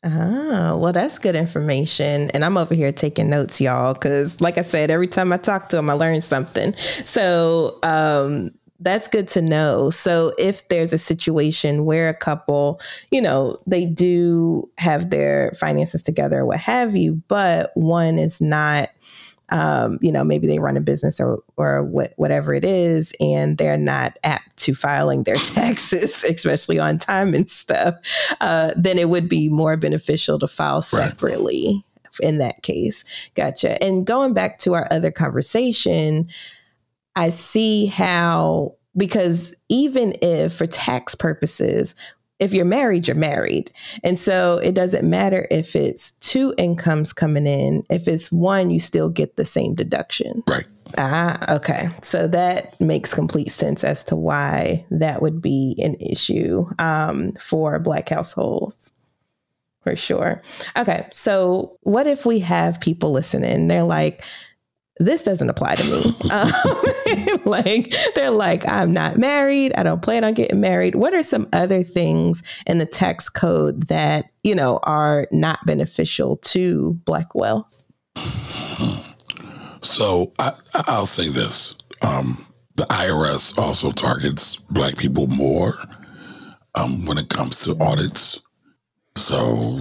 Ah, 0.04 0.76
well, 0.76 0.92
that's 0.92 1.18
good 1.18 1.34
information. 1.34 2.30
And 2.30 2.44
I'm 2.44 2.56
over 2.56 2.74
here 2.74 2.92
taking 2.92 3.28
notes, 3.28 3.60
y'all, 3.60 3.94
because 3.94 4.40
like 4.40 4.56
I 4.56 4.62
said, 4.62 4.90
every 4.90 5.08
time 5.08 5.32
I 5.32 5.38
talk 5.38 5.70
to 5.70 5.78
him, 5.78 5.90
I 5.90 5.94
learn 5.94 6.20
something. 6.20 6.72
So 7.04 7.78
um, 7.82 8.52
that's 8.78 9.08
good 9.08 9.26
to 9.28 9.42
know. 9.42 9.90
So 9.90 10.32
if 10.38 10.68
there's 10.68 10.92
a 10.92 10.98
situation 10.98 11.84
where 11.84 12.08
a 12.08 12.14
couple, 12.14 12.80
you 13.10 13.20
know, 13.20 13.60
they 13.66 13.86
do 13.86 14.70
have 14.78 15.10
their 15.10 15.50
finances 15.52 16.02
together, 16.02 16.46
what 16.46 16.60
have 16.60 16.94
you, 16.94 17.20
but 17.26 17.72
one 17.74 18.18
is 18.18 18.40
not 18.40 18.90
um, 19.50 19.98
you 20.02 20.12
know, 20.12 20.24
maybe 20.24 20.46
they 20.46 20.58
run 20.58 20.76
a 20.76 20.80
business 20.80 21.20
or 21.20 21.42
or 21.56 21.82
what, 21.82 22.12
whatever 22.16 22.54
it 22.54 22.64
is, 22.64 23.14
and 23.20 23.58
they're 23.58 23.78
not 23.78 24.18
apt 24.24 24.56
to 24.58 24.74
filing 24.74 25.22
their 25.24 25.36
taxes, 25.36 26.24
especially 26.24 26.78
on 26.78 26.98
time 26.98 27.34
and 27.34 27.48
stuff, 27.48 27.94
uh, 28.40 28.72
then 28.76 28.98
it 28.98 29.08
would 29.08 29.28
be 29.28 29.48
more 29.48 29.76
beneficial 29.76 30.38
to 30.38 30.48
file 30.48 30.82
separately 30.82 31.84
right. 32.04 32.28
in 32.28 32.38
that 32.38 32.62
case. 32.62 33.04
Gotcha. 33.34 33.82
And 33.82 34.06
going 34.06 34.34
back 34.34 34.58
to 34.58 34.74
our 34.74 34.86
other 34.90 35.10
conversation, 35.10 36.28
I 37.16 37.30
see 37.30 37.86
how 37.86 38.74
because 38.96 39.54
even 39.68 40.14
if 40.20 40.54
for 40.54 40.66
tax 40.66 41.14
purposes 41.14 41.94
if 42.38 42.52
you're 42.52 42.64
married, 42.64 43.08
you're 43.08 43.16
married. 43.16 43.70
And 44.04 44.18
so 44.18 44.58
it 44.58 44.74
doesn't 44.74 45.08
matter 45.08 45.46
if 45.50 45.74
it's 45.74 46.12
two 46.12 46.54
incomes 46.56 47.12
coming 47.12 47.46
in. 47.46 47.84
If 47.90 48.06
it's 48.06 48.30
one, 48.30 48.70
you 48.70 48.78
still 48.78 49.10
get 49.10 49.36
the 49.36 49.44
same 49.44 49.74
deduction. 49.74 50.42
Right. 50.46 50.68
Ah, 50.96 51.56
okay. 51.56 51.88
So 52.00 52.26
that 52.28 52.80
makes 52.80 53.12
complete 53.12 53.50
sense 53.50 53.84
as 53.84 54.04
to 54.04 54.16
why 54.16 54.86
that 54.90 55.20
would 55.20 55.42
be 55.42 55.76
an 55.82 55.96
issue 55.96 56.66
um, 56.78 57.32
for 57.32 57.78
Black 57.78 58.08
households. 58.08 58.92
For 59.82 59.96
sure. 59.96 60.42
Okay. 60.76 61.06
So, 61.12 61.78
what 61.82 62.06
if 62.06 62.26
we 62.26 62.40
have 62.40 62.80
people 62.80 63.12
listening? 63.12 63.68
They're 63.68 63.84
like, 63.84 64.24
this 64.98 65.22
doesn't 65.22 65.48
apply 65.48 65.76
to 65.76 65.84
me. 65.84 66.12
Um, 66.30 66.52
like 67.44 67.94
they're 68.14 68.30
like, 68.30 68.66
I'm 68.68 68.92
not 68.92 69.18
married. 69.18 69.72
I 69.76 69.82
don't 69.82 70.02
plan 70.02 70.24
on 70.24 70.34
getting 70.34 70.60
married. 70.60 70.94
What 70.94 71.14
are 71.14 71.22
some 71.22 71.48
other 71.52 71.82
things 71.82 72.42
in 72.66 72.78
the 72.78 72.86
tax 72.86 73.28
code 73.28 73.88
that 73.88 74.26
you 74.42 74.54
know 74.54 74.80
are 74.82 75.26
not 75.32 75.64
beneficial 75.66 76.36
to 76.36 76.94
Black 77.04 77.34
wealth? 77.34 77.82
So 79.82 80.32
I, 80.38 80.52
will 80.88 81.06
say 81.06 81.28
this: 81.28 81.74
um, 82.02 82.36
the 82.76 82.84
IRS 82.84 83.56
also 83.58 83.90
targets 83.90 84.56
Black 84.70 84.96
people 84.96 85.26
more 85.28 85.74
um, 86.74 87.06
when 87.06 87.18
it 87.18 87.28
comes 87.28 87.60
to 87.64 87.76
audits. 87.80 88.40
So, 89.16 89.78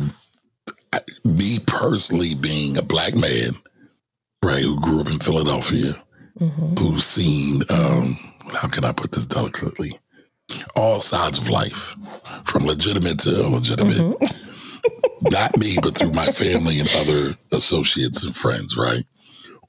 I, 0.92 1.02
me 1.24 1.60
personally, 1.60 2.34
being 2.34 2.78
a 2.78 2.82
Black 2.82 3.16
man 3.16 3.52
right, 4.44 4.64
who 4.64 4.80
grew 4.80 5.02
up 5.02 5.08
in 5.08 5.20
Philadelphia, 5.20 5.94
mm-hmm. 6.40 6.76
who's 6.76 7.06
seen, 7.06 7.62
um, 7.70 8.16
how 8.54 8.68
can 8.68 8.86
I 8.86 8.92
put 8.92 9.12
this 9.12 9.26
delicately, 9.26 10.00
all 10.76 11.00
sides 11.00 11.38
of 11.38 11.50
life, 11.50 11.96
from 12.46 12.66
legitimate 12.66 13.20
to 13.20 13.44
illegitimate. 13.44 13.98
Mm-hmm. 13.98 15.30
Not 15.30 15.58
me, 15.58 15.78
but 15.82 15.98
through 15.98 16.12
my 16.12 16.28
family 16.28 16.80
and 16.80 16.90
other 16.98 17.36
associates 17.52 18.24
and 18.24 18.36
friends, 18.36 18.78
right? 18.78 19.04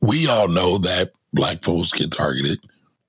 We 0.01 0.29
all 0.29 0.49
know 0.49 0.79
that 0.79 1.13
black 1.33 1.65
folks 1.65 1.93
get 1.93 2.13
targeted 2.13 2.61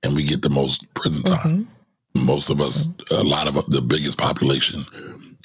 and 0.02 0.16
we 0.16 0.24
get 0.24 0.42
the 0.42 0.50
most 0.50 0.92
prison 0.94 1.30
time. 1.30 1.68
Mm-hmm. 2.16 2.26
Most 2.26 2.50
of 2.50 2.60
us, 2.60 2.88
a 3.10 3.22
lot 3.22 3.46
of 3.46 3.54
the 3.70 3.80
biggest 3.80 4.18
population 4.18 4.80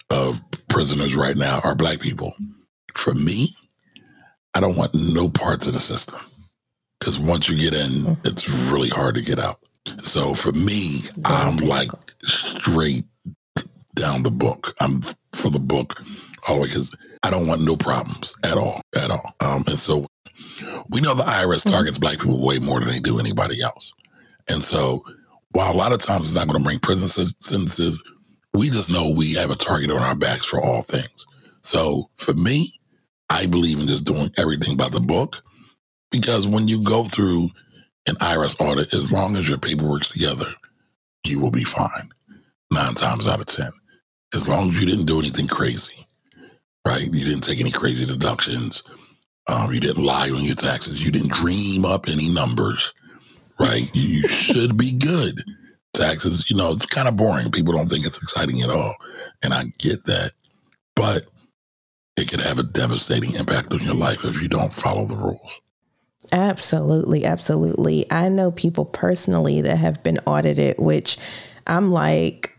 of 0.10 0.42
prisoners 0.68 1.16
right 1.16 1.38
now 1.38 1.60
are 1.64 1.76
black 1.76 2.00
people. 2.00 2.34
For 2.96 3.14
me, 3.14 3.50
I 4.54 4.62
don't 4.62 4.78
want 4.78 4.96
no 4.96 5.30
parts 5.30 5.68
of 5.68 5.74
the 5.74 5.80
system 5.80 6.20
because 7.06 7.20
once 7.20 7.48
you 7.48 7.56
get 7.56 7.76
in, 7.76 8.18
it's 8.24 8.50
really 8.50 8.90
hard 8.90 9.14
to 9.14 9.22
get 9.22 9.38
out. 9.38 9.60
So 10.00 10.34
for 10.34 10.52
me, 10.54 11.02
I'm 11.24 11.58
like 11.58 11.92
straight 12.24 13.06
down 13.94 14.24
the 14.24 14.32
book. 14.32 14.74
I'm 14.82 15.02
for 15.32 15.52
the 15.52 15.60
book 15.60 16.02
all 16.48 16.56
the 16.56 16.62
way 16.62 16.68
because 16.68 16.90
I 17.22 17.30
don't 17.30 17.46
want 17.46 17.62
no 17.62 17.76
problems 17.76 18.34
at 18.44 18.58
all, 18.58 18.82
at 18.96 19.12
all. 19.12 19.36
Um, 19.40 19.64
and 19.68 19.78
so 19.78 20.08
we 20.90 21.00
know 21.00 21.14
the 21.14 21.22
IRS 21.22 21.58
mm-hmm. 21.58 21.74
targets 21.74 22.00
black 22.00 22.18
people 22.18 22.44
way 22.44 22.58
more 22.58 22.80
than 22.80 22.90
they 22.90 23.00
do 23.00 23.20
anybody 23.20 23.62
else. 23.62 23.94
And 24.50 24.64
so 24.64 25.04
while 25.52 25.72
a 25.72 25.78
lot 25.78 25.94
of 25.94 26.02
times 26.02 26.26
it's 26.26 26.34
not 26.34 26.48
going 26.48 26.58
to 26.58 26.66
bring 26.66 26.80
prison 26.80 27.08
sentences, 27.08 28.04
we 28.56 28.72
just 28.72 28.92
know 28.92 29.14
we 29.16 29.34
have 29.34 29.52
a 29.52 29.56
target 29.56 29.92
on 29.92 30.02
our 30.02 30.16
backs 30.16 30.48
for 30.48 30.60
all 30.60 30.82
things. 30.82 31.28
So 31.62 32.08
for 32.18 32.34
me, 32.34 32.72
I 33.30 33.46
believe 33.46 33.80
in 33.80 33.86
just 33.86 34.06
doing 34.06 34.32
everything 34.40 34.76
by 34.76 34.90
the 34.90 35.00
book 35.00 35.44
because 36.12 36.48
when 36.48 36.68
you 36.68 36.82
go 36.82 37.04
through 37.06 37.50
an 38.08 38.16
IRS 38.16 38.60
audit, 38.60 38.94
as 38.94 39.12
long 39.12 39.36
as 39.36 39.48
your 39.50 39.58
paperwork's 39.58 40.12
together, 40.12 40.48
you 41.26 41.40
will 41.42 41.52
be 41.52 41.64
fine 41.64 42.10
nine 42.72 42.94
times 42.94 43.28
out 43.28 43.40
of 43.40 43.48
10. 43.48 43.72
As 44.34 44.48
long 44.48 44.70
as 44.70 44.80
you 44.80 44.86
didn't 44.86 45.06
do 45.06 45.20
anything 45.20 45.48
crazy, 45.48 46.06
right? 46.86 47.04
You 47.04 47.26
didn't 47.26 47.42
take 47.42 47.60
any 47.60 47.72
crazy 47.72 48.06
deductions. 48.06 48.84
Um, 49.48 49.74
you 49.74 49.80
didn't 49.80 50.04
lie 50.04 50.30
on 50.30 50.44
your 50.44 50.56
taxes. 50.56 51.04
You 51.04 51.12
didn't 51.12 51.32
dream 51.32 51.86
up 51.86 52.08
any 52.08 52.34
numbers, 52.34 52.94
right? 53.60 53.90
you 53.94 54.28
should 54.28 54.78
be 54.78 54.98
good. 54.98 55.42
Taxes, 55.94 56.50
you 56.50 56.58
know, 56.58 56.72
it's 56.72 56.86
kind 56.86 57.08
of 57.08 57.16
boring. 57.16 57.52
People 57.52 57.74
don't 57.74 57.88
think 57.88 58.06
it's 58.06 58.18
exciting 58.18 58.62
at 58.62 58.70
all. 58.70 58.96
And 59.42 59.54
I 59.54 59.66
get 59.78 60.06
that. 60.06 60.32
But 60.96 61.26
it 62.18 62.30
could 62.30 62.42
have 62.42 62.60
a 62.60 62.64
devastating 62.64 63.36
impact 63.36 63.74
on 63.74 63.80
your 63.80 63.96
life 63.96 64.26
if 64.26 64.42
you 64.42 64.50
don't 64.50 64.74
follow 64.74 65.06
the 65.06 65.16
rules. 65.16 65.60
Absolutely, 66.36 67.24
absolutely. 67.24 68.06
I 68.12 68.28
know 68.28 68.52
people 68.52 68.84
personally 68.84 69.62
that 69.62 69.78
have 69.78 70.04
been 70.04 70.20
audited, 70.26 70.76
which 70.78 71.18
I'm 71.66 71.92
like, 71.92 72.52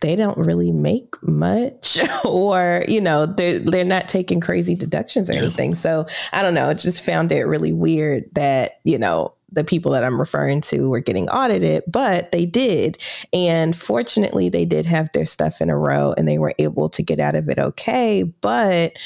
they 0.00 0.16
don't 0.16 0.38
really 0.38 0.72
make 0.72 1.14
much 1.22 1.98
or 2.24 2.82
you 2.88 3.02
know 3.02 3.26
they're, 3.26 3.58
they're 3.58 3.84
not 3.84 4.08
taking 4.08 4.40
crazy 4.40 4.74
deductions 4.74 5.28
or 5.28 5.34
anything 5.34 5.74
so 5.74 6.06
i 6.32 6.40
don't 6.40 6.54
know 6.54 6.70
I 6.70 6.72
just 6.72 7.04
found 7.04 7.30
it 7.30 7.42
really 7.42 7.74
weird 7.74 8.24
that 8.32 8.80
you 8.84 8.96
know 8.96 9.34
the 9.52 9.64
people 9.64 9.92
that 9.92 10.04
I'm 10.04 10.18
referring 10.18 10.60
to 10.62 10.88
were 10.88 11.00
getting 11.00 11.28
audited, 11.28 11.82
but 11.88 12.30
they 12.32 12.46
did. 12.46 12.98
And 13.32 13.74
fortunately, 13.74 14.48
they 14.48 14.64
did 14.64 14.86
have 14.86 15.10
their 15.12 15.26
stuff 15.26 15.60
in 15.60 15.70
a 15.70 15.76
row 15.76 16.14
and 16.16 16.28
they 16.28 16.38
were 16.38 16.54
able 16.58 16.88
to 16.90 17.02
get 17.02 17.18
out 17.18 17.34
of 17.34 17.48
it 17.48 17.58
okay. 17.58 18.22
But 18.22 18.96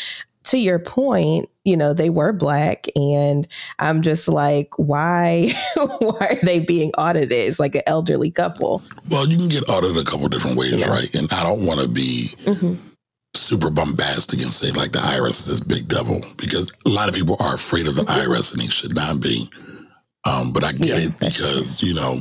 to 0.44 0.58
your 0.58 0.78
point, 0.78 1.48
you 1.64 1.76
know, 1.76 1.94
they 1.94 2.10
were 2.10 2.32
black 2.32 2.86
and 2.94 3.48
I'm 3.78 4.02
just 4.02 4.28
like, 4.28 4.78
why 4.78 5.52
why 5.76 6.38
are 6.40 6.46
they 6.46 6.60
being 6.60 6.92
audited? 6.96 7.32
It's 7.32 7.58
like 7.58 7.74
an 7.74 7.82
elderly 7.86 8.30
couple. 8.30 8.82
Well, 9.08 9.28
you 9.28 9.36
can 9.36 9.48
get 9.48 9.68
audited 9.68 9.96
a 9.96 10.04
couple 10.04 10.28
different 10.28 10.56
ways, 10.56 10.74
yeah. 10.74 10.88
right? 10.88 11.12
And 11.14 11.32
I 11.32 11.42
don't 11.42 11.66
want 11.66 11.80
to 11.80 11.88
be 11.88 12.28
mm-hmm. 12.44 12.74
super 13.34 13.70
bombastic 13.70 14.40
and 14.40 14.50
say 14.50 14.70
like 14.72 14.92
the 14.92 14.98
IRS 14.98 15.40
is 15.40 15.46
this 15.46 15.60
big 15.60 15.88
devil 15.88 16.20
because 16.36 16.70
a 16.86 16.90
lot 16.90 17.08
of 17.08 17.14
people 17.14 17.36
are 17.40 17.54
afraid 17.54 17.86
of 17.86 17.96
the 17.96 18.02
mm-hmm. 18.02 18.30
IRS 18.30 18.52
and 18.52 18.60
they 18.60 18.68
should 18.68 18.94
not 18.94 19.20
be. 19.20 19.48
Um, 20.26 20.52
but 20.52 20.64
I 20.64 20.72
get 20.72 20.98
yeah, 20.98 21.08
it 21.08 21.18
because, 21.18 21.82
you 21.82 21.94
know, 21.94 22.18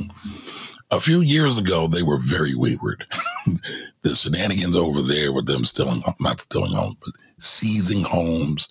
a 0.90 1.00
few 1.00 1.20
years 1.20 1.58
ago 1.58 1.86
they 1.86 2.02
were 2.02 2.18
very 2.18 2.54
wayward. 2.54 3.06
the 4.02 4.14
shenanigans 4.14 4.76
over 4.76 5.02
there 5.02 5.32
with 5.32 5.46
them 5.46 5.64
stealing, 5.64 6.02
not 6.20 6.40
stealing 6.40 6.74
homes, 6.74 6.96
but 7.00 7.14
seizing 7.38 8.04
homes 8.04 8.68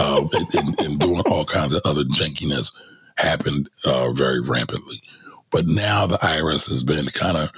uh, 0.00 0.26
and, 0.32 0.80
and, 0.80 0.98
doing 0.98 1.22
all 1.26 1.44
kinds 1.44 1.74
of 1.74 1.82
other 1.84 2.04
jankiness 2.04 2.72
happened 3.16 3.68
uh, 3.84 4.10
very 4.12 4.40
rampantly. 4.40 5.02
But 5.50 5.66
now 5.66 6.06
the 6.06 6.16
IRS 6.16 6.68
has 6.68 6.82
been 6.82 7.04
kind 7.06 7.36
of 7.36 7.50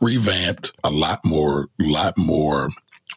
revamped, 0.00 0.72
a 0.82 0.90
lot 0.90 1.20
more, 1.26 1.68
a 1.80 1.84
lot 1.84 2.14
more 2.16 2.68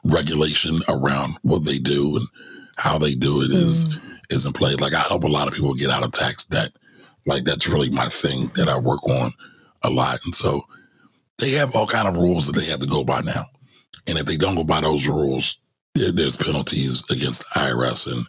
regulation 0.03 0.79
around 0.89 1.38
what 1.43 1.63
they 1.63 1.79
do 1.79 2.17
and 2.17 2.25
how 2.75 2.97
they 2.97 3.15
do 3.15 3.41
it 3.41 3.51
is 3.51 3.88
mm. 3.88 4.19
is 4.29 4.45
in 4.45 4.51
play. 4.51 4.75
Like 4.75 4.93
I 4.93 5.00
help 5.00 5.24
a 5.24 5.27
lot 5.27 5.47
of 5.47 5.53
people 5.53 5.74
get 5.74 5.89
out 5.89 6.03
of 6.03 6.12
tax 6.12 6.43
debt. 6.45 6.71
Like 7.25 7.45
that's 7.45 7.67
really 7.67 7.89
my 7.89 8.07
thing 8.07 8.47
that 8.55 8.67
I 8.67 8.77
work 8.77 9.07
on 9.07 9.31
a 9.83 9.89
lot. 9.89 10.19
And 10.25 10.36
so 10.36 10.62
they 11.38 11.51
have 11.51 11.74
all 11.74 11.88
kind 11.88 12.07
of 12.07 12.15
rules 12.15 12.47
that 12.47 12.59
they 12.59 12.65
have 12.65 12.79
to 12.79 12.88
go 12.88 13.03
by 13.03 13.21
now. 13.21 13.45
And 14.07 14.17
if 14.17 14.25
they 14.25 14.38
don't 14.38 14.55
go 14.55 14.63
by 14.63 14.81
those 14.81 15.07
rules, 15.07 15.57
there's 15.93 16.38
penalties 16.38 17.03
against 17.09 17.39
the 17.39 17.59
IRS, 17.59 18.12
and 18.12 18.25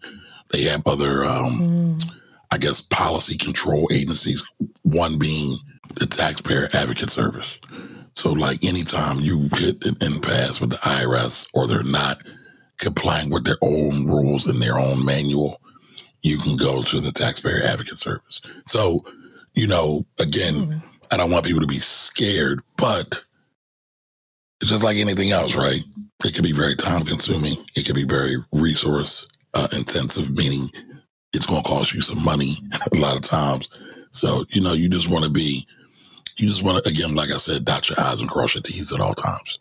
they 0.51 0.63
have 0.63 0.87
other, 0.87 1.25
um, 1.25 1.53
mm. 1.53 2.15
I 2.51 2.59
guess, 2.59 2.81
policy 2.81 3.37
control 3.37 3.89
agencies. 3.93 4.43
One 4.83 5.19
being 5.19 5.55
the 5.95 6.07
Taxpayer 6.07 6.69
Advocate 6.73 7.11
Service. 7.11 7.61
So, 8.15 8.33
like, 8.33 8.65
anytime 8.65 9.21
you 9.21 9.49
hit 9.55 9.85
an 9.85 9.97
impasse 10.01 10.61
with 10.61 10.71
the 10.71 10.77
IRS, 10.79 11.47
or 11.55 11.67
they're 11.67 11.83
not 11.83 12.23
complying 12.79 13.31
with 13.31 13.45
their 13.45 13.59
own 13.63 14.07
rules 14.07 14.47
and 14.47 14.61
their 14.61 14.79
own 14.79 15.05
manual, 15.05 15.61
you 16.23 16.39
can 16.39 16.57
go 16.57 16.83
to 16.83 17.01
the 17.01 17.13
Taxpayer 17.13 17.63
Advocate 17.63 17.99
Service. 17.99 18.41
So, 18.67 19.05
you 19.55 19.67
know, 19.67 20.07
again, 20.19 20.55
mm. 20.55 20.83
I 21.11 21.17
don't 21.17 21.31
want 21.31 21.45
people 21.45 21.61
to 21.61 21.67
be 21.67 21.79
scared, 21.79 22.61
but 22.77 23.23
it's 24.61 24.71
just 24.71 24.83
like 24.83 24.97
anything 24.97 25.31
else, 25.31 25.55
right? 25.55 25.81
It 26.25 26.35
can 26.35 26.43
be 26.43 26.53
very 26.53 26.75
time 26.75 27.05
consuming. 27.05 27.55
It 27.77 27.87
can 27.87 27.95
be 27.95 28.05
very 28.05 28.37
resource 28.53 29.27
uh, 29.55 29.69
intensive, 29.73 30.31
meaning 30.31 30.69
it's 31.33 31.47
going 31.47 31.63
to 31.63 31.69
cost 31.69 31.95
you 31.95 32.01
some 32.01 32.23
money 32.25 32.55
a 32.93 32.97
lot 32.97 33.17
of 33.17 33.23
times. 33.23 33.69
So, 34.11 34.45
you 34.51 34.63
know, 34.63 34.73
you 34.73 34.89
just 34.89 35.09
want 35.09 35.25
to 35.25 35.31
be, 35.31 35.65
you 36.39 36.49
just 36.49 36.63
want 36.63 36.83
to, 36.83 36.91
again, 36.91 37.15
like 37.15 37.31
I 37.31 37.37
said, 37.37 37.65
dot 37.65 37.89
your 37.89 38.01
I's 38.01 38.21
and 38.21 38.31
cross 38.31 38.55
your 38.55 38.63
T's 38.63 38.93
at 38.93 39.01
all 39.01 39.15
times. 39.15 39.59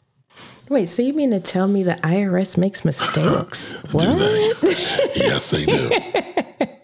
Wait, 0.69 0.87
so 0.87 1.01
you 1.01 1.13
mean 1.13 1.31
to 1.31 1.39
tell 1.39 1.67
me 1.67 1.83
the 1.83 1.95
IRS 1.95 2.57
makes 2.57 2.83
mistakes? 2.83 3.73
what? 3.91 4.17
They? 4.17 4.53
yes, 5.15 5.49
they 5.49 5.65
do. 5.65 5.89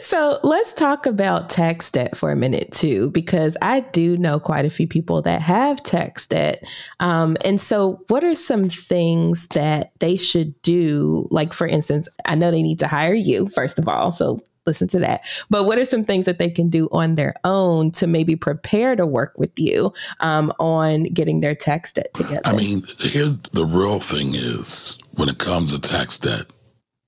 so 0.00 0.38
let's 0.42 0.72
talk 0.72 1.06
about 1.06 1.50
tax 1.50 1.90
debt 1.90 2.16
for 2.16 2.30
a 2.30 2.36
minute 2.36 2.72
too, 2.72 3.10
because 3.10 3.56
I 3.62 3.80
do 3.80 4.16
know 4.16 4.38
quite 4.40 4.64
a 4.64 4.70
few 4.70 4.86
people 4.86 5.22
that 5.22 5.42
have 5.42 5.82
tax 5.82 6.26
debt. 6.26 6.64
Um, 7.00 7.36
and 7.44 7.60
so, 7.60 8.04
what 8.08 8.24
are 8.24 8.34
some 8.34 8.68
things 8.68 9.48
that 9.48 9.92
they 10.00 10.16
should 10.16 10.60
do? 10.62 11.28
Like, 11.30 11.52
for 11.52 11.66
instance, 11.66 12.08
I 12.24 12.34
know 12.34 12.50
they 12.50 12.62
need 12.62 12.78
to 12.80 12.86
hire 12.86 13.14
you, 13.14 13.48
first 13.48 13.78
of 13.78 13.88
all. 13.88 14.12
So, 14.12 14.40
listen 14.66 14.88
to 14.88 14.98
that. 14.98 15.22
But 15.48 15.64
what 15.64 15.78
are 15.78 15.84
some 15.84 16.04
things 16.04 16.26
that 16.26 16.38
they 16.38 16.50
can 16.50 16.68
do 16.68 16.88
on 16.92 17.14
their 17.14 17.34
own 17.44 17.90
to 17.92 18.06
maybe 18.06 18.36
prepare 18.36 18.96
to 18.96 19.06
work 19.06 19.34
with 19.38 19.56
you 19.58 19.92
um, 20.20 20.52
on 20.58 21.04
getting 21.04 21.40
their 21.40 21.54
tax 21.54 21.92
debt 21.92 22.12
together? 22.14 22.42
I 22.44 22.56
mean, 22.56 22.82
here's 22.98 23.38
the 23.52 23.64
real 23.64 24.00
thing 24.00 24.34
is 24.34 24.98
when 25.14 25.28
it 25.28 25.38
comes 25.38 25.72
to 25.72 25.80
tax 25.80 26.18
debt, 26.18 26.46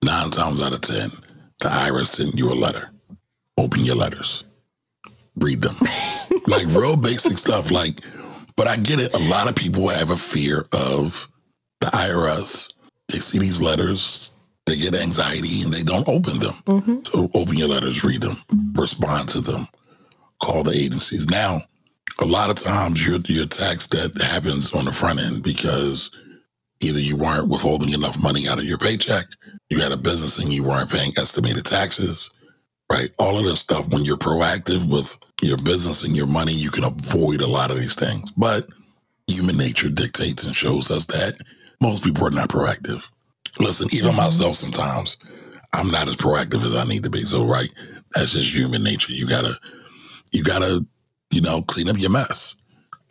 nine 0.05 0.31
times 0.31 0.63
out 0.63 0.73
of 0.73 0.81
10, 0.81 1.11
the 1.61 1.69
IRS 1.69 2.07
sent 2.07 2.35
you 2.35 2.51
a 2.51 2.55
letter. 2.55 2.91
Open 3.57 3.85
your 3.85 3.97
letters. 3.97 4.45
Read 5.37 5.63
them. 5.63 5.77
like 6.47 6.67
real 6.67 6.97
basic 6.97 7.39
stuff. 7.39 7.71
Like, 7.71 8.01
but 8.57 8.69
I 8.69 8.77
get 8.77 9.01
it. 9.01 9.15
A 9.15 9.31
lot 9.31 9.49
of 9.49 9.57
people 9.57 9.89
have 9.89 10.11
a 10.11 10.17
fear 10.17 10.67
of 10.73 11.29
the 11.81 11.87
IRS. 11.89 12.73
They 13.09 13.19
see 13.19 13.39
these 13.39 13.61
letters, 13.61 14.31
they 14.67 14.77
get 14.77 14.95
anxiety, 14.95 15.63
and 15.63 15.73
they 15.73 15.83
don't 15.83 16.09
open 16.09 16.39
them. 16.39 16.55
Mm-hmm. 16.67 16.99
So 17.05 17.31
open 17.35 17.57
your 17.57 17.69
letters, 17.69 18.05
read 18.05 18.21
them, 18.21 18.37
respond 18.75 19.31
to 19.31 19.41
them, 19.41 19.67
call 20.43 20.63
the 20.63 20.73
agencies. 20.73 21.31
Now, 21.31 21.61
a 22.21 22.27
lot 22.27 22.51
of 22.51 22.57
times 22.57 23.07
your 23.07 23.19
your 23.27 23.47
tax 23.47 23.89
debt 23.89 24.21
happens 24.21 24.73
on 24.73 24.85
the 24.85 24.93
front 24.93 25.21
end 25.21 25.43
because 25.43 26.11
either 26.81 27.01
you 27.01 27.17
weren't 27.17 27.49
withholding 27.49 27.93
enough 27.93 28.23
money 28.23 28.49
out 28.49 28.59
of 28.59 28.65
your 28.65 28.79
paycheck 28.79 29.27
you 29.71 29.81
had 29.81 29.93
a 29.93 29.97
business 29.97 30.39
and 30.39 30.49
you 30.49 30.65
weren't 30.65 30.91
paying 30.91 31.13
estimated 31.17 31.65
taxes, 31.65 32.31
right? 32.91 33.11
All 33.19 33.39
of 33.39 33.45
this 33.45 33.61
stuff, 33.61 33.89
when 33.89 34.05
you're 34.05 34.17
proactive 34.17 34.89
with 34.91 35.19
your 35.43 35.59
business 35.59 36.05
and 36.05 36.17
your 36.17 36.27
money, 36.27 36.53
you 36.53 36.71
can 36.71 36.85
avoid 36.85 37.43
a 37.43 37.47
lot 37.47 37.71
of 37.71 37.79
these 37.79 37.95
things. 37.95 38.31
But 38.31 38.69
human 39.27 39.57
nature 39.57 39.91
dictates 39.91 40.45
and 40.45 40.55
shows 40.55 40.91
us 40.91 41.07
that 41.07 41.39
most 41.83 42.03
people 42.03 42.27
are 42.27 42.31
not 42.31 42.49
proactive. 42.49 43.09
Listen, 43.59 43.89
even 43.93 44.09
mm-hmm. 44.09 44.19
myself 44.19 44.57
sometimes, 44.57 45.17
I'm 45.73 45.91
not 45.91 46.09
as 46.09 46.17
proactive 46.17 46.65
as 46.65 46.75
I 46.75 46.85
need 46.85 47.03
to 47.05 47.11
be. 47.11 47.25
So, 47.25 47.45
right, 47.45 47.71
that's 48.15 48.33
just 48.33 48.55
human 48.55 48.83
nature. 48.83 49.13
You 49.13 49.29
gotta, 49.29 49.55
you 50.33 50.43
gotta, 50.43 50.85
you 51.31 51.43
know, 51.43 51.63
clean 51.63 51.89
up 51.89 51.99
your 51.99 52.11
mess. 52.11 52.57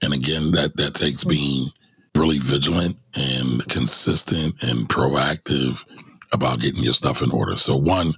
And 0.02 0.13
again, 0.13 0.52
that 0.52 0.76
that 0.78 0.96
takes 0.96 1.24
being 1.24 1.67
really 2.15 2.39
vigilant 2.39 2.98
and 3.15 3.67
consistent 3.67 4.56
and 4.63 4.89
proactive 4.89 5.84
about 6.32 6.60
getting 6.60 6.84
your 6.84 6.94
stuff 6.94 7.22
in 7.22 7.32
order. 7.32 7.56
So 7.56 7.76
one, 7.76 8.12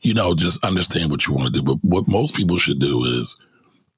you 0.00 0.14
know, 0.14 0.34
just 0.34 0.64
understand 0.64 1.10
what 1.10 1.26
you 1.26 1.32
want 1.32 1.46
to 1.46 1.52
do. 1.52 1.62
But 1.62 1.78
what 1.82 2.08
most 2.08 2.34
people 2.34 2.58
should 2.58 2.78
do 2.78 3.04
is 3.04 3.36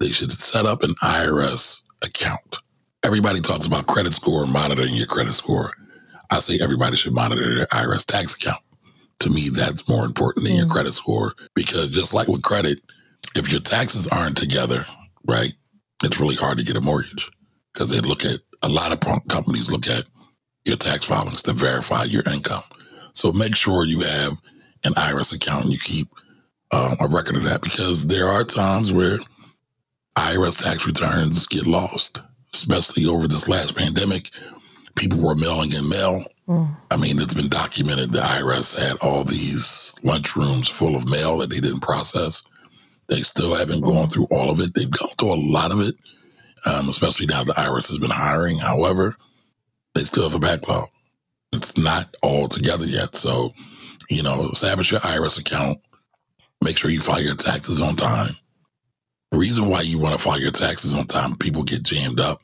they 0.01 0.13
should 0.13 0.33
set 0.33 0.67
up 0.67 0.83
an 0.83 0.95
IRS 1.03 1.83
account. 2.03 2.59
Everybody 3.03 3.41
talks 3.41 3.67
about 3.67 3.87
credit 3.87 4.13
score, 4.13 4.47
monitoring 4.47 4.95
your 4.95 5.07
credit 5.07 5.35
score. 5.35 5.73
I 6.31 6.41
say 6.41 6.59
everybody 6.61 6.97
should 6.97 7.15
monitor 7.15 7.55
their 7.55 7.67
IRS 7.67 8.05
tax 8.05 8.35
account. 8.37 8.63
To 9.21 9.31
me, 9.31 9.49
that's 9.49 9.89
more 9.89 10.05
important 10.05 10.45
than 10.45 10.55
mm. 10.55 10.59
your 10.59 10.69
credit 10.69 10.93
score 10.93 11.33
because 11.55 11.93
just 11.93 12.13
like 12.13 12.29
with 12.29 12.43
credit, 12.43 12.81
if 13.35 13.51
your 13.51 13.61
taxes 13.61 14.07
aren't 14.09 14.37
together, 14.37 14.83
right, 15.25 15.53
it's 16.03 16.21
really 16.21 16.35
hard 16.35 16.59
to 16.59 16.65
get 16.65 16.77
a 16.77 16.81
mortgage 16.81 17.31
because 17.73 17.91
they 17.91 18.01
look 18.01 18.25
at 18.25 18.41
a 18.63 18.69
lot 18.69 18.93
of 18.93 19.29
companies 19.29 19.71
look 19.71 19.87
at 19.89 20.05
your 20.65 20.77
tax 20.77 21.05
filings 21.05 21.43
to 21.45 21.53
verify 21.53 22.05
your 22.05 22.23
income. 22.25 22.63
So 23.17 23.33
make 23.33 23.57
sure 23.57 23.87
you 23.87 24.01
have 24.01 24.39
an 24.85 24.93
IRS 24.93 25.33
account 25.33 25.65
and 25.65 25.73
you 25.73 25.79
keep 25.79 26.07
um, 26.71 26.97
a 27.01 27.09
record 27.09 27.37
of 27.37 27.45
that 27.45 27.63
because 27.63 28.07
there 28.07 28.29
are 28.29 28.45
times 28.45 28.93
where 28.93 29.17
IRS 30.19 30.63
tax 30.63 30.87
returns 30.87 31.47
get 31.47 31.67
lost, 31.67 32.21
especially 32.53 33.07
over 33.07 33.27
this 33.27 33.49
last 33.49 33.75
pandemic. 33.75 34.29
People 34.97 35.27
were 35.27 35.35
mailing 35.35 35.73
in 35.73 35.89
mail. 35.89 36.23
Mm. 36.47 36.77
I 36.91 36.99
mean, 36.99 37.19
it's 37.19 37.33
been 37.33 37.49
documented 37.49 38.13
the 38.13 38.19
IRS 38.19 38.79
had 38.79 38.99
all 38.99 39.25
these 39.25 39.95
lunchrooms 40.05 40.71
full 40.71 40.95
of 40.95 41.11
mail 41.11 41.39
that 41.39 41.49
they 41.49 41.61
didn't 41.61 41.81
process. 41.81 42.43
They 43.09 43.23
still 43.23 43.55
haven't 43.55 43.81
mm. 43.81 43.91
gone 43.91 44.09
through 44.09 44.27
all 44.31 44.51
of 44.51 44.61
it. 44.61 44.75
They've 44.75 44.91
gone 44.91 45.09
through 45.19 45.33
a 45.33 45.41
lot 45.41 45.73
of 45.73 45.81
it, 45.81 45.95
um, 46.67 46.91
especially 46.91 47.27
now 47.27 47.45
the 47.45 47.55
IRS 47.55 47.89
has 47.89 47.99
been 47.99 48.11
hiring. 48.11 48.59
However, 48.59 49.15
they 49.95 50.05
still 50.05 50.29
have 50.29 50.35
a 50.35 50.39
backlog 50.39 50.91
it's 51.53 51.77
not 51.77 52.15
all 52.23 52.49
together 52.49 52.87
yet. 52.87 53.17
So, 53.17 53.53
you 54.11 54.23
know, 54.23 54.49
establish 54.51 54.91
your 54.91 55.01
IRS 55.01 55.39
account. 55.39 55.79
Make 56.63 56.77
sure 56.77 56.91
you 56.91 57.01
file 57.01 57.21
your 57.21 57.35
taxes 57.35 57.81
on 57.81 57.97
time. 57.97 58.31
The 59.31 59.39
reason 59.39 59.69
why 59.69 59.83
you 59.83 59.99
want 59.99 60.15
to 60.15 60.21
file 60.21 60.41
your 60.41 60.53
taxes 60.53 60.95
on 60.95 61.07
time, 61.07 61.37
people 61.37 61.63
get 61.63 61.83
jammed 61.83 62.21
up, 62.21 62.41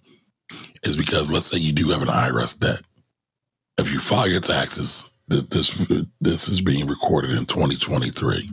is 0.82 0.96
because 0.96 1.30
let's 1.30 1.46
say 1.46 1.58
you 1.58 1.72
do 1.72 1.90
have 1.90 2.02
an 2.02 2.08
IRS 2.08 2.58
debt. 2.58 2.82
If 3.78 3.92
you 3.92 4.00
file 4.00 4.28
your 4.28 4.40
taxes, 4.40 5.10
this 5.28 5.70
this 6.20 6.48
is 6.48 6.60
being 6.60 6.86
recorded 6.86 7.30
in 7.30 7.46
2023. 7.46 8.50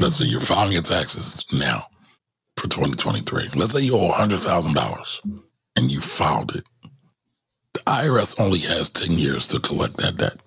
Let's 0.00 0.16
say 0.16 0.24
you're 0.24 0.40
filing 0.40 0.72
your 0.72 0.82
taxes 0.82 1.44
now 1.52 1.84
for 2.56 2.68
2023. 2.68 3.50
Let's 3.54 3.72
say 3.72 3.80
you 3.80 3.96
owe 3.96 4.10
$100,000 4.10 5.42
and 5.76 5.90
you 5.90 6.00
filed 6.00 6.56
it 6.56 6.64
the 7.74 7.80
IRS 7.80 8.40
only 8.40 8.60
has 8.60 8.90
10 8.90 9.12
years 9.12 9.48
to 9.48 9.60
collect 9.60 9.98
that 9.98 10.16
debt. 10.16 10.40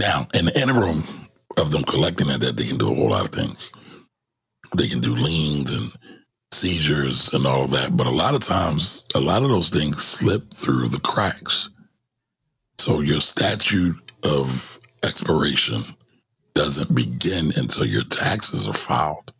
Now, 0.00 0.28
in 0.34 0.46
the 0.46 0.60
interim 0.60 1.02
of 1.58 1.72
them 1.72 1.84
collecting 1.84 2.28
that 2.28 2.42
debt, 2.42 2.56
they 2.56 2.66
can 2.66 2.78
do 2.78 2.92
a 2.92 2.94
whole 2.94 3.10
lot 3.10 3.26
of 3.26 3.32
things. 3.32 3.72
they 4.76 4.88
can 4.88 5.00
do 5.00 5.14
liens 5.14 5.72
and 5.72 5.92
seizures 6.52 7.32
and 7.34 7.46
all 7.46 7.64
of 7.64 7.72
that. 7.72 7.96
But 7.96 8.06
a 8.06 8.10
lot 8.10 8.34
of 8.34 8.42
times, 8.42 9.06
a 9.14 9.20
lot 9.20 9.42
of 9.42 9.50
those 9.50 9.70
things 9.70 10.02
slip 10.04 10.52
through 10.54 10.88
the 10.88 11.00
cracks. 11.00 11.70
So 12.78 13.00
your 13.00 13.20
statute 13.20 13.96
of 14.24 14.78
expiration 15.02 15.80
doesn't 16.54 16.94
begin 16.94 17.52
until 17.56 17.86
your 17.86 18.04
taxes 18.04 18.68
are 18.68 18.74
filed. 18.74 19.32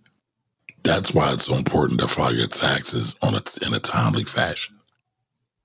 That's 0.84 1.14
why 1.14 1.32
it's 1.32 1.46
so 1.46 1.56
important 1.56 2.00
to 2.00 2.08
file 2.08 2.34
your 2.34 2.48
taxes 2.48 3.16
on 3.22 3.34
a, 3.34 3.42
in 3.66 3.74
a 3.74 3.80
timely 3.80 4.24
fashion. 4.24 4.76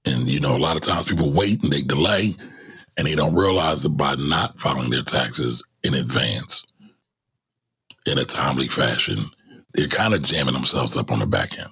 And 0.05 0.29
you 0.29 0.39
know, 0.39 0.55
a 0.55 0.59
lot 0.59 0.75
of 0.75 0.81
times 0.81 1.05
people 1.05 1.31
wait 1.31 1.63
and 1.63 1.71
they 1.71 1.81
delay, 1.81 2.31
and 2.97 3.07
they 3.07 3.15
don't 3.15 3.35
realize 3.35 3.83
that 3.83 3.89
by 3.89 4.15
not 4.17 4.59
filing 4.59 4.89
their 4.89 5.03
taxes 5.03 5.63
in 5.83 5.93
advance, 5.93 6.63
in 8.05 8.17
a 8.17 8.25
timely 8.25 8.67
fashion, 8.67 9.17
they're 9.73 9.87
kind 9.87 10.13
of 10.13 10.21
jamming 10.21 10.53
themselves 10.53 10.95
up 10.95 11.11
on 11.11 11.19
the 11.19 11.27
back 11.27 11.57
end. 11.57 11.69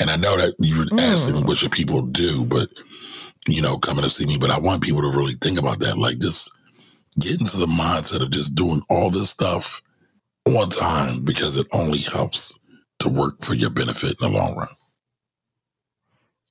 And 0.00 0.10
I 0.10 0.16
know 0.16 0.36
that 0.36 0.54
you 0.58 0.78
were 0.78 0.84
mm. 0.84 1.00
asking 1.00 1.46
what 1.46 1.58
should 1.58 1.72
people 1.72 2.02
do, 2.02 2.44
but 2.44 2.68
you 3.46 3.62
know, 3.62 3.78
coming 3.78 4.02
to 4.02 4.10
see 4.10 4.26
me. 4.26 4.38
But 4.38 4.50
I 4.50 4.58
want 4.58 4.82
people 4.82 5.02
to 5.02 5.16
really 5.16 5.34
think 5.34 5.58
about 5.58 5.78
that. 5.80 5.98
Like 5.98 6.18
just 6.18 6.50
get 7.20 7.38
into 7.38 7.58
the 7.58 7.66
mindset 7.66 8.22
of 8.22 8.30
just 8.30 8.54
doing 8.54 8.80
all 8.88 9.10
this 9.10 9.30
stuff 9.30 9.82
on 10.46 10.68
time 10.70 11.24
because 11.24 11.56
it 11.56 11.66
only 11.72 11.98
helps 11.98 12.58
to 13.00 13.08
work 13.08 13.42
for 13.42 13.54
your 13.54 13.70
benefit 13.70 14.16
in 14.20 14.32
the 14.32 14.38
long 14.38 14.56
run. 14.56 14.68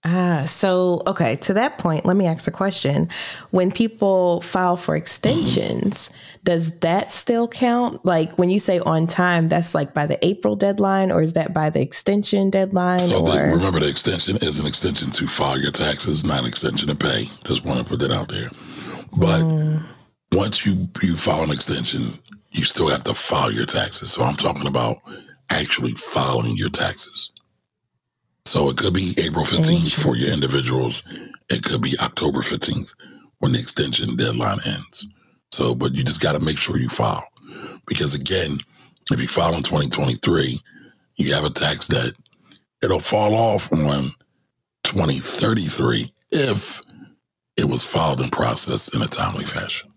Ah, 0.06 0.44
so 0.46 1.02
okay, 1.08 1.38
to 1.38 1.54
that 1.54 1.78
point, 1.78 2.06
let 2.06 2.18
me 2.18 2.28
ask 2.28 2.46
a 2.46 2.52
question. 2.52 3.08
When 3.52 3.72
people 3.72 4.42
file 4.42 4.76
for 4.76 4.98
extensions, 4.98 6.10
does 6.44 6.78
that 6.80 7.10
still 7.10 7.48
count? 7.48 8.04
Like 8.04 8.38
when 8.38 8.50
you 8.50 8.60
say 8.60 8.80
on 8.80 9.08
time, 9.08 9.48
that's 9.48 9.74
like 9.74 9.94
by 9.94 10.06
the 10.06 10.24
April 10.26 10.58
deadline 10.58 11.10
or 11.10 11.22
is 11.22 11.34
that 11.34 11.54
by 11.54 11.70
the 11.70 11.80
extension 11.80 12.50
deadline? 12.50 13.00
So? 13.00 13.22
The, 13.22 13.40
remember 13.40 13.80
the 13.80 13.88
extension 13.88 14.36
is 14.42 14.60
an 14.60 14.66
extension 14.66 15.10
to 15.12 15.26
file 15.26 15.58
your 15.58 15.72
taxes, 15.72 16.26
not 16.26 16.42
an 16.42 16.48
extension 16.48 16.90
to 16.90 16.96
pay. 16.96 17.24
Just 17.46 17.64
want 17.64 17.80
to 17.80 17.86
put 17.86 18.00
that 18.00 18.12
out 18.12 18.28
there. 18.28 18.50
But 19.16 19.44
mm. 19.44 19.82
once 20.34 20.66
you 20.66 20.90
you 21.02 21.16
file 21.16 21.44
an 21.44 21.52
extension, 21.52 22.02
you 22.52 22.66
still 22.66 22.90
have 22.90 23.06
to 23.06 23.14
file 23.14 23.54
your 23.54 23.66
taxes. 23.66 24.12
So 24.12 24.24
I'm 24.24 24.36
talking 24.36 24.68
about 24.68 24.98
actually 25.50 25.92
filing 25.92 26.58
your 26.58 26.70
taxes. 26.70 27.30
So 28.46 28.70
it 28.70 28.78
could 28.78 28.94
be 28.94 29.14
April 29.18 29.46
15th 29.46 29.94
for 30.02 30.16
your 30.16 30.32
individuals. 30.32 31.04
It 31.50 31.64
could 31.64 31.82
be 31.82 31.98
October 32.00 32.40
15th 32.40 32.96
when 33.40 33.52
the 33.52 33.60
extension 33.60 34.16
deadline 34.16 34.60
ends. 34.66 35.08
So, 35.52 35.76
but 35.76 35.94
you 35.94 36.04
just 36.04 36.22
got 36.22 36.34
to 36.34 36.46
make 36.46 36.58
sure 36.58 36.78
you 36.78 36.90
file. 36.90 37.28
Because 37.88 38.14
again, 38.14 38.52
if 39.12 39.22
you 39.22 39.28
file 39.28 39.54
in 39.54 39.64
2023, 39.64 40.58
you 41.16 41.34
have 41.34 41.44
a 41.44 41.50
tax 41.50 41.88
debt. 41.88 42.14
It'll 42.82 43.00
fall 43.00 43.34
off 43.34 43.72
on 43.72 44.06
2033 44.84 46.12
if 46.32 46.82
it 47.56 47.66
was 47.66 47.84
filed 47.84 48.20
and 48.20 48.32
processed 48.32 48.96
in 48.96 49.02
a 49.02 49.08
timely 49.08 49.46
fashion. 49.46 49.90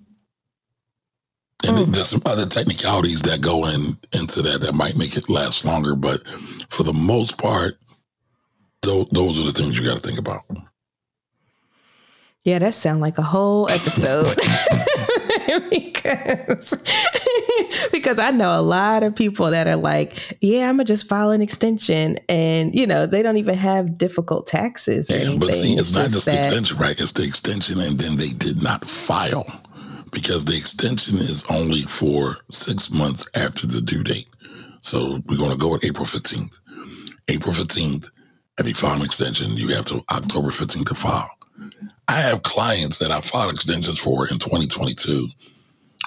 And 1.65 1.77
mm. 1.79 1.93
there's 1.95 2.09
some 2.09 2.23
other 2.27 2.47
technicalities 2.47 3.23
that 3.23 3.41
go 3.41 3.67
in 3.67 3.81
into 4.13 4.43
that 4.43 4.61
that 4.61 4.75
might 4.75 4.97
make 4.97 5.17
it 5.17 5.31
last 5.31 5.65
longer, 5.65 5.97
but 5.97 6.27
for 6.69 6.83
the 6.83 6.93
most 6.93 7.39
part, 7.39 7.79
those, 8.87 9.09
those 9.13 9.39
are 9.39 9.45
the 9.45 9.53
things 9.53 9.79
you 9.79 9.85
got 9.85 9.97
to 9.97 10.01
think 10.01 10.19
about. 10.19 10.43
Yeah, 12.45 12.61
that 12.61 12.75
sounds 12.75 13.01
like 13.01 13.19
a 13.19 13.23
whole 13.23 13.69
episode. 13.69 14.37
because 15.71 16.77
because 17.93 18.19
I 18.19 18.31
know 18.31 18.59
a 18.59 18.63
lot 18.63 19.03
of 19.03 19.15
people 19.15 19.51
that 19.51 19.67
are 19.67 19.77
like, 19.77 20.37
yeah, 20.41 20.69
I'm 20.69 20.77
gonna 20.77 20.85
just 20.85 21.09
file 21.09 21.31
an 21.31 21.43
extension, 21.43 22.19
and 22.29 22.75
you 22.75 22.87
know 22.87 23.07
they 23.07 23.23
don't 23.23 23.37
even 23.37 23.57
have 23.57 23.99
difficult 23.99 24.47
taxes. 24.47 25.11
Yeah, 25.11 25.37
but 25.39 25.55
see, 25.55 25.75
it's, 25.75 25.89
it's 25.89 25.97
not 25.97 26.11
just 26.11 26.27
the 26.27 26.39
extension, 26.39 26.77
right? 26.79 26.99
It's 27.01 27.13
the 27.13 27.25
extension, 27.25 27.81
and 27.81 27.99
then 27.99 28.17
they 28.17 28.31
did 28.31 28.63
not 28.63 28.85
file 28.85 29.47
because 30.13 30.45
the 30.45 30.57
extension 30.57 31.17
is 31.17 31.45
only 31.51 31.83
for 31.83 32.35
six 32.51 32.91
months 32.91 33.29
after 33.35 33.67
the 33.67 33.81
due 33.81 34.03
date. 34.03 34.29
So 34.81 35.21
we're 35.27 35.37
going 35.37 35.51
to 35.51 35.59
go 35.59 35.73
with 35.73 35.85
April 35.85 36.07
15th. 36.07 36.59
April 37.29 37.53
15th, 37.53 38.09
if 38.59 38.67
you 38.67 38.75
file 38.75 38.99
an 38.99 39.05
extension, 39.05 39.57
you 39.57 39.69
have 39.69 39.85
to 39.87 40.05
October 40.11 40.49
15th 40.49 40.89
to 40.89 40.95
file. 40.95 41.31
I 42.09 42.21
have 42.21 42.43
clients 42.43 42.99
that 42.99 43.11
I 43.11 43.21
filed 43.21 43.53
extensions 43.53 43.99
for 43.99 44.27
in 44.29 44.39
2022 44.39 45.29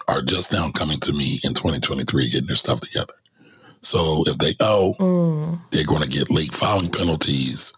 are 0.07 0.21
just 0.21 0.51
now 0.51 0.69
coming 0.71 0.99
to 1.01 1.13
me 1.13 1.39
in 1.43 1.53
2023 1.53 2.29
getting 2.29 2.47
their 2.47 2.55
stuff 2.55 2.79
together. 2.81 3.13
So 3.81 4.23
if 4.27 4.38
they 4.38 4.55
owe, 4.59 4.93
mm. 4.99 5.59
they're 5.71 5.85
going 5.85 6.01
to 6.01 6.09
get 6.09 6.29
late 6.29 6.53
filing 6.53 6.91
penalties, 6.91 7.73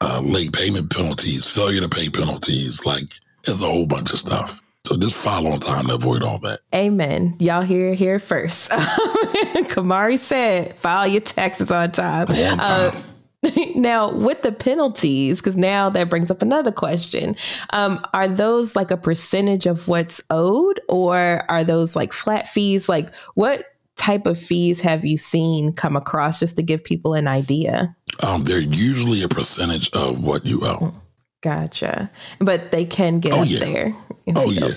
uh, 0.00 0.20
late 0.22 0.52
payment 0.52 0.90
penalties, 0.90 1.46
failure 1.48 1.80
to 1.80 1.88
pay 1.88 2.08
penalties. 2.08 2.84
Like 2.84 3.12
there's 3.44 3.62
a 3.62 3.66
whole 3.66 3.86
bunch 3.86 4.12
of 4.12 4.18
stuff. 4.18 4.60
So 4.86 4.96
just 4.96 5.16
file 5.16 5.46
on 5.48 5.60
time 5.60 5.86
to 5.86 5.94
avoid 5.94 6.22
all 6.22 6.38
that. 6.40 6.60
Amen. 6.74 7.36
Y'all 7.40 7.62
hear 7.62 7.94
here 7.94 8.18
first. 8.18 8.70
Camari 8.70 10.18
said, 10.18 10.74
file 10.76 11.06
your 11.06 11.20
taxes 11.20 11.70
on 11.70 11.92
time. 11.92 12.28
On 12.28 12.58
time. 12.58 12.96
Uh, 12.96 13.02
now 13.76 14.10
with 14.10 14.42
the 14.42 14.50
penalties 14.50 15.40
because 15.40 15.56
now 15.56 15.88
that 15.88 16.10
brings 16.10 16.30
up 16.30 16.42
another 16.42 16.72
question 16.72 17.36
um, 17.70 18.04
are 18.12 18.28
those 18.28 18.74
like 18.74 18.90
a 18.90 18.96
percentage 18.96 19.66
of 19.66 19.86
what's 19.86 20.22
owed 20.30 20.80
or 20.88 21.44
are 21.48 21.62
those 21.62 21.94
like 21.94 22.12
flat 22.12 22.48
fees? 22.48 22.88
Like 22.88 23.14
what 23.34 23.64
type 23.96 24.26
of 24.26 24.38
fees 24.38 24.80
have 24.80 25.04
you 25.04 25.16
seen 25.16 25.72
come 25.72 25.96
across 25.96 26.40
just 26.40 26.56
to 26.56 26.62
give 26.62 26.82
people 26.82 27.14
an 27.14 27.28
idea? 27.28 27.94
Um, 28.26 28.42
they're 28.42 28.58
usually 28.58 29.22
a 29.22 29.28
percentage 29.28 29.90
of 29.92 30.22
what 30.22 30.44
you 30.44 30.60
owe. 30.64 30.92
Gotcha. 31.40 32.10
But 32.40 32.72
they 32.72 32.84
can 32.84 33.20
get 33.20 33.34
oh, 33.34 33.42
up 33.42 33.48
yeah. 33.48 33.58
there 33.60 33.94
oh 34.36 34.50
yeah. 34.50 34.68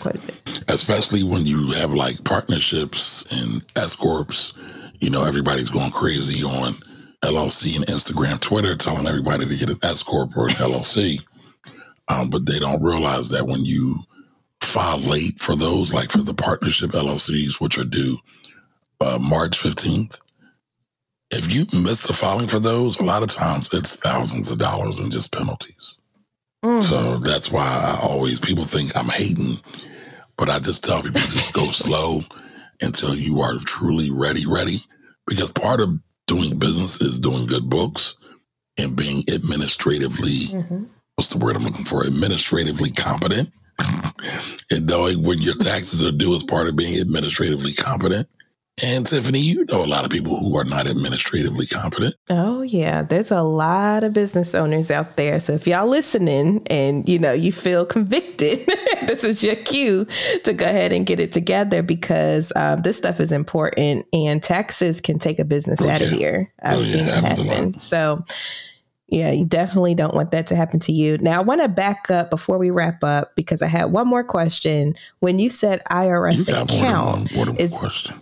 especially 0.68 1.24
when 1.24 1.46
you 1.46 1.72
have 1.72 1.94
like 1.94 2.24
partnerships 2.24 3.24
and 3.32 3.64
s 3.76 3.96
corps 3.96 4.54
you 5.00 5.10
know 5.10 5.24
everybody's 5.24 5.70
going 5.70 5.92
crazy 5.92 6.44
on 6.44 6.74
LLC 7.24 7.76
and 7.76 7.86
Instagram, 7.88 8.40
Twitter, 8.40 8.76
telling 8.76 9.08
everybody 9.08 9.46
to 9.46 9.56
get 9.56 9.70
an 9.70 9.80
S 9.84 10.04
corp 10.04 10.36
or 10.36 10.48
an 10.48 10.56
LLC. 10.56 11.26
Um, 12.08 12.30
but 12.30 12.46
they 12.46 12.60
don't 12.60 12.84
realize 12.84 13.30
that 13.30 13.46
when 13.46 13.64
you 13.64 14.00
file 14.60 15.00
late 15.00 15.40
for 15.40 15.56
those, 15.56 15.94
like 15.94 16.12
for 16.12 16.20
the 16.20 16.34
partnership 16.34 16.92
LLCs, 16.92 17.60
which 17.60 17.78
are 17.78 17.86
due 17.86 18.18
uh, 19.00 19.20
March 19.22 19.58
fifteenth, 19.58 20.20
if 21.32 21.54
you 21.54 21.66
miss 21.84 22.06
the 22.06 22.14
filing 22.14 22.48
for 22.48 22.60
those, 22.60 23.00
a 23.00 23.04
lot 23.04 23.24
of 23.24 23.30
times 23.30 23.70
it's 23.72 23.96
thousands 23.96 24.52
of 24.52 24.58
dollars 24.58 25.00
in 25.00 25.10
just 25.12 25.32
penalties. 25.32 26.00
Mm. 26.64 26.84
So 26.84 27.18
that's 27.18 27.52
why 27.52 27.66
I 27.66 28.00
always 28.02 28.40
people 28.40 28.66
think 28.66 28.96
I'm 28.96 29.10
hating, 29.10 29.56
but 30.38 30.50
I 30.50 30.60
just 30.60 30.84
tell 30.84 31.02
people 31.02 31.22
just 31.22 31.54
go 31.54 31.66
slow 31.72 32.20
until 32.82 33.16
you 33.16 33.42
are 33.42 33.56
truly 33.58 34.12
ready, 34.12 34.46
ready. 34.46 34.78
Because 35.26 35.52
part 35.52 35.80
of 35.80 36.00
doing 36.32 36.58
business 36.58 37.02
is 37.02 37.20
doing 37.20 37.46
good 37.46 37.70
books 37.70 38.16
and 38.78 38.96
being 38.96 39.24
administratively 39.28 40.48
mm-hmm. 40.48 40.84
what's 41.16 41.30
the 41.30 41.38
word 41.38 41.58
I'm 41.58 41.64
looking 41.64 41.84
for? 41.84 42.06
Administratively 42.06 42.92
competent. 42.92 43.50
and 44.72 44.88
knowing 44.88 45.24
when 45.24 45.40
your 45.40 45.56
taxes 45.56 46.06
are 46.06 46.12
due 46.12 46.34
as 46.34 46.44
part 46.44 46.68
of 46.68 46.78
being 46.78 47.02
administratively 47.02 47.74
competent. 47.74 48.28
And 48.84 49.06
Tiffany, 49.06 49.40
you 49.40 49.66
know 49.66 49.84
a 49.84 49.86
lot 49.86 50.06
of 50.06 50.12
people 50.12 50.38
who 50.38 50.58
are 50.58 50.64
not 50.64 50.88
administratively 50.88 51.68
competent. 51.68 52.16
Oh 52.30 52.62
yeah, 52.62 53.04
there's 53.04 53.32
a 53.32 53.44
lot 53.44 54.04
of 54.04 54.14
business 54.14 54.56
owners 54.56 54.90
out 54.90 55.18
there. 55.18 55.40
So 55.40 55.54
if 55.54 55.68
y'all 55.68 55.88
listening 55.88 56.66
and 56.68 57.08
you 57.08 57.20
know 57.20 57.32
you 57.32 57.52
feel 57.52 57.86
convicted, 57.86 58.66
this 59.08 59.24
is 59.24 59.44
your 59.44 59.56
cue 59.56 60.08
to 60.44 60.54
go 60.54 60.66
ahead 60.66 60.92
and 60.92 61.06
get 61.06 61.20
it 61.20 61.32
together 61.32 61.84
because 61.84 62.52
um, 62.56 62.82
this 62.82 62.98
stuff 62.98 63.20
is 63.20 63.32
important 63.32 64.08
and 64.14 64.42
taxes 64.42 65.00
can 65.00 65.20
take 65.20 65.40
a 65.40 65.46
business 65.46 65.82
oh, 65.82 65.90
out 65.90 66.02
yeah. 66.02 66.08
of 66.08 66.14
here. 66.14 66.54
I've 66.64 66.80
oh, 66.80 66.82
seen 66.82 67.06
yeah, 67.06 67.18
it 67.20 67.38
happen. 67.38 67.80
So 67.80 68.24
yeah, 69.12 69.30
you 69.30 69.46
definitely 69.46 69.94
don't 69.94 70.16
want 70.16 70.32
that 70.32 70.48
to 70.48 70.56
happen 70.56 70.80
to 70.82 70.94
you. 70.94 71.18
Now, 71.18 71.38
I 71.38 71.44
want 71.44 71.62
to 71.62 71.68
back 71.68 72.10
up 72.10 72.30
before 72.30 72.58
we 72.58 72.72
wrap 72.72 73.04
up 73.04 73.36
because 73.36 73.62
I 73.62 73.68
had 73.68 73.86
one 73.86 74.08
more 74.08 74.24
question. 74.24 74.96
When 75.20 75.38
you 75.38 75.50
said 75.50 75.82
IRS 75.92 76.48
you 76.48 76.56
account, 76.56 77.32
one, 77.34 77.48
than 77.48 77.58
is 77.58 77.78
question. 77.78 78.22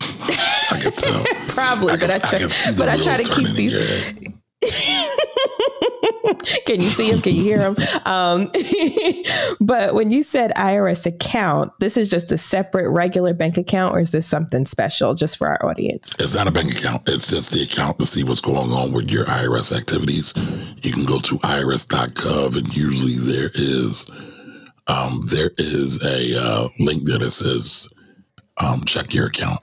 I 0.00 0.78
can 0.80 0.92
tell. 0.92 1.24
Probably, 1.48 1.92
I 1.92 1.96
but 1.96 2.10
I 2.10 2.18
try, 2.18 2.38
I 2.38 2.74
but 2.76 2.88
I 2.88 2.96
try 2.96 3.16
to 3.16 3.24
keep 3.24 3.48
these. 3.50 4.34
can 6.66 6.80
you 6.80 6.88
see 6.88 7.10
him? 7.10 7.20
Can 7.20 7.34
you 7.34 7.42
hear 7.42 7.60
him? 7.60 7.76
Um, 8.04 8.50
but 9.60 9.94
when 9.94 10.10
you 10.10 10.22
said 10.22 10.52
IRS 10.56 11.06
account, 11.06 11.72
this 11.80 11.96
is 11.96 12.08
just 12.08 12.32
a 12.32 12.38
separate 12.38 12.88
regular 12.90 13.34
bank 13.34 13.56
account, 13.56 13.94
or 13.94 14.00
is 14.00 14.12
this 14.12 14.26
something 14.26 14.66
special 14.66 15.14
just 15.14 15.36
for 15.36 15.48
our 15.48 15.64
audience? 15.64 16.16
It's 16.18 16.34
not 16.34 16.46
a 16.46 16.50
bank 16.50 16.72
account. 16.72 17.08
It's 17.08 17.28
just 17.28 17.50
the 17.50 17.62
account 17.62 17.98
to 18.00 18.06
see 18.06 18.24
what's 18.24 18.40
going 18.40 18.72
on 18.72 18.92
with 18.92 19.10
your 19.10 19.24
IRS 19.26 19.76
activities. 19.76 20.32
You 20.82 20.92
can 20.92 21.04
go 21.04 21.20
to 21.20 21.38
irs.gov, 21.38 22.56
and 22.56 22.76
usually 22.76 23.14
there 23.14 23.50
is 23.54 24.06
um, 24.86 25.20
there 25.28 25.50
is 25.56 26.02
a 26.02 26.40
uh, 26.40 26.68
link 26.78 27.06
there 27.06 27.18
that 27.18 27.30
says 27.30 27.88
um, 28.58 28.84
check 28.84 29.14
your 29.14 29.26
account. 29.26 29.60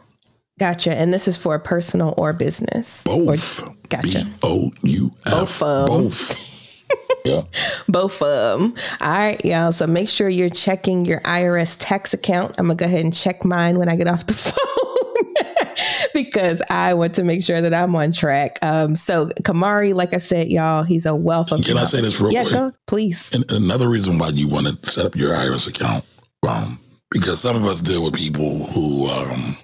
Gotcha. 0.62 0.96
And 0.96 1.12
this 1.12 1.28
is 1.28 1.38
for 1.38 1.58
personal 1.58 2.14
or 2.18 2.34
business? 2.34 3.04
Both. 3.04 3.64
Or, 3.64 3.74
gotcha. 3.90 4.26
B 4.26 4.32
O 4.44 4.72
U 4.84 5.12
F. 5.26 5.60
Both. 5.60 5.64
Um, 5.64 5.86
Both. 5.88 6.86
yeah. 7.26 7.42
Both 7.90 8.22
of 8.22 8.60
them. 8.60 8.76
All 9.02 9.12
right, 9.12 9.44
y'all. 9.44 9.72
So 9.72 9.88
make 9.88 10.08
sure 10.08 10.30
you're 10.30 10.52
checking 10.52 11.04
your 11.04 11.20
IRS 11.22 11.78
tax 11.80 12.14
account. 12.14 12.54
I'm 12.60 12.68
going 12.68 12.78
to 12.78 12.84
go 12.84 12.88
ahead 12.88 13.04
and 13.04 13.12
check 13.12 13.44
mine 13.44 13.80
when 13.80 13.90
I 13.90 13.96
get 13.96 14.08
off 14.08 14.28
the 14.28 14.34
phone. 14.36 16.12
because 16.14 16.62
I 16.70 16.94
want 16.94 17.16
to 17.16 17.24
make 17.24 17.44
sure 17.44 17.60
that 17.60 17.74
I'm 17.74 17.96
on 17.96 18.12
track. 18.12 18.60
Um, 18.62 18.96
so 18.96 19.30
Camari, 19.42 19.96
like 19.96 20.14
I 20.14 20.18
said, 20.18 20.50
y'all, 20.50 20.84
he's 20.84 21.08
a 21.08 21.16
wealth 21.16 21.52
of. 21.52 21.66
Can. 21.66 21.80
I 21.80 21.86
say 21.86 22.02
this 22.02 22.22
real 22.22 22.34
yeah, 22.34 22.44
quick? 22.44 22.54
Go, 22.54 22.72
please. 22.86 23.34
And 23.34 23.52
another 23.52 23.90
reason 23.90 24.20
why 24.20 24.30
you 24.30 24.48
want 24.48 24.68
to 24.68 24.92
set 24.92 25.08
up 25.08 25.16
your 25.16 25.34
IRS 25.34 25.68
account, 25.68 26.06
um, 26.48 26.78
because 27.10 27.40
some 27.40 27.56
of 27.56 27.66
us 27.66 27.82
deal 27.82 28.04
with 28.04 28.14
people 28.14 28.68
who 28.68 29.08
um, 29.08 29.56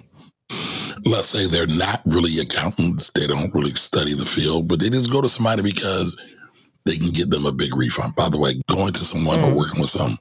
let's 1.08 1.28
say 1.28 1.46
they're 1.46 1.66
not 1.66 2.02
really 2.04 2.38
accountants, 2.38 3.10
they 3.14 3.26
don't 3.26 3.54
really 3.54 3.70
study 3.70 4.14
the 4.14 4.26
field, 4.26 4.68
but 4.68 4.80
they 4.80 4.90
just 4.90 5.10
go 5.10 5.20
to 5.20 5.28
somebody 5.28 5.62
because 5.62 6.16
they 6.84 6.96
can 6.96 7.10
get 7.10 7.30
them 7.30 7.46
a 7.46 7.52
big 7.52 7.76
refund. 7.76 8.14
By 8.16 8.28
the 8.28 8.38
way, 8.38 8.60
going 8.68 8.92
to 8.94 9.04
someone 9.04 9.38
mm. 9.38 9.52
or 9.52 9.56
working 9.56 9.80
with 9.80 9.90
some 9.90 10.16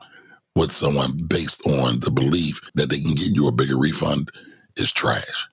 with 0.55 0.71
someone 0.71 1.11
based 1.27 1.65
on 1.67 1.99
the 1.99 2.11
belief 2.11 2.59
that 2.75 2.89
they 2.89 2.99
can 2.99 3.13
get 3.13 3.35
you 3.35 3.47
a 3.47 3.51
bigger 3.51 3.77
refund 3.77 4.29
is 4.75 4.91
trash. 4.91 5.47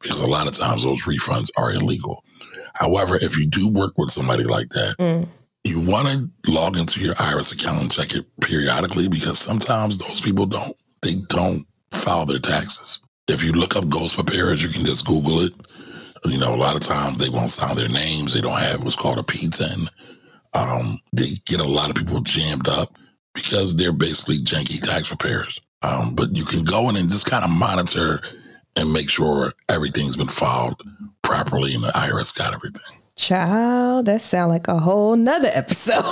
Because 0.00 0.20
a 0.20 0.26
lot 0.26 0.46
of 0.46 0.54
times 0.54 0.82
those 0.82 1.02
refunds 1.02 1.50
are 1.56 1.72
illegal. 1.72 2.24
However, 2.74 3.16
if 3.16 3.36
you 3.36 3.46
do 3.46 3.68
work 3.68 3.94
with 3.96 4.10
somebody 4.10 4.44
like 4.44 4.68
that, 4.70 4.96
mm. 4.98 5.28
you 5.64 5.80
want 5.80 6.08
to 6.08 6.50
log 6.50 6.76
into 6.76 7.00
your 7.00 7.14
IRS 7.14 7.52
account 7.52 7.82
and 7.82 7.90
check 7.90 8.14
it 8.14 8.26
periodically 8.40 9.08
because 9.08 9.38
sometimes 9.38 9.98
those 9.98 10.20
people 10.20 10.46
don't 10.46 10.74
they 11.02 11.16
don't 11.28 11.66
file 11.90 12.26
their 12.26 12.38
taxes. 12.38 13.00
If 13.28 13.44
you 13.44 13.52
look 13.52 13.76
up 13.76 13.88
ghost 13.88 14.16
preparers, 14.16 14.62
you 14.62 14.68
can 14.68 14.84
just 14.84 15.06
Google 15.06 15.40
it. 15.40 15.52
You 16.24 16.38
know, 16.38 16.54
a 16.54 16.56
lot 16.56 16.76
of 16.76 16.82
times 16.82 17.18
they 17.18 17.28
won't 17.28 17.50
sign 17.50 17.76
their 17.76 17.88
names. 17.88 18.34
They 18.34 18.40
don't 18.40 18.58
have 18.58 18.82
what's 18.82 18.96
called 18.96 19.18
a 19.18 19.22
PTIN. 19.22 19.88
Um, 20.52 20.98
they 21.12 21.30
get 21.46 21.60
a 21.60 21.68
lot 21.68 21.90
of 21.90 21.96
people 21.96 22.20
jammed 22.20 22.68
up 22.68 22.96
because 23.34 23.76
they're 23.76 23.92
basically 23.92 24.38
janky 24.38 24.82
tax 24.82 25.08
preparers. 25.08 25.60
Um, 25.82 26.14
but 26.14 26.36
you 26.36 26.44
can 26.44 26.64
go 26.64 26.88
in 26.88 26.96
and 26.96 27.08
just 27.08 27.26
kind 27.26 27.44
of 27.44 27.50
monitor 27.50 28.20
and 28.76 28.92
make 28.92 29.08
sure 29.08 29.54
everything's 29.68 30.16
been 30.16 30.26
filed 30.26 30.82
properly 31.22 31.74
and 31.74 31.82
the 31.82 31.88
IRS 31.88 32.36
got 32.36 32.52
everything. 32.52 33.00
Child, 33.16 34.06
that 34.06 34.20
sounds 34.20 34.50
like 34.50 34.68
a 34.68 34.78
whole 34.78 35.16
nother 35.16 35.50
episode. 35.52 36.04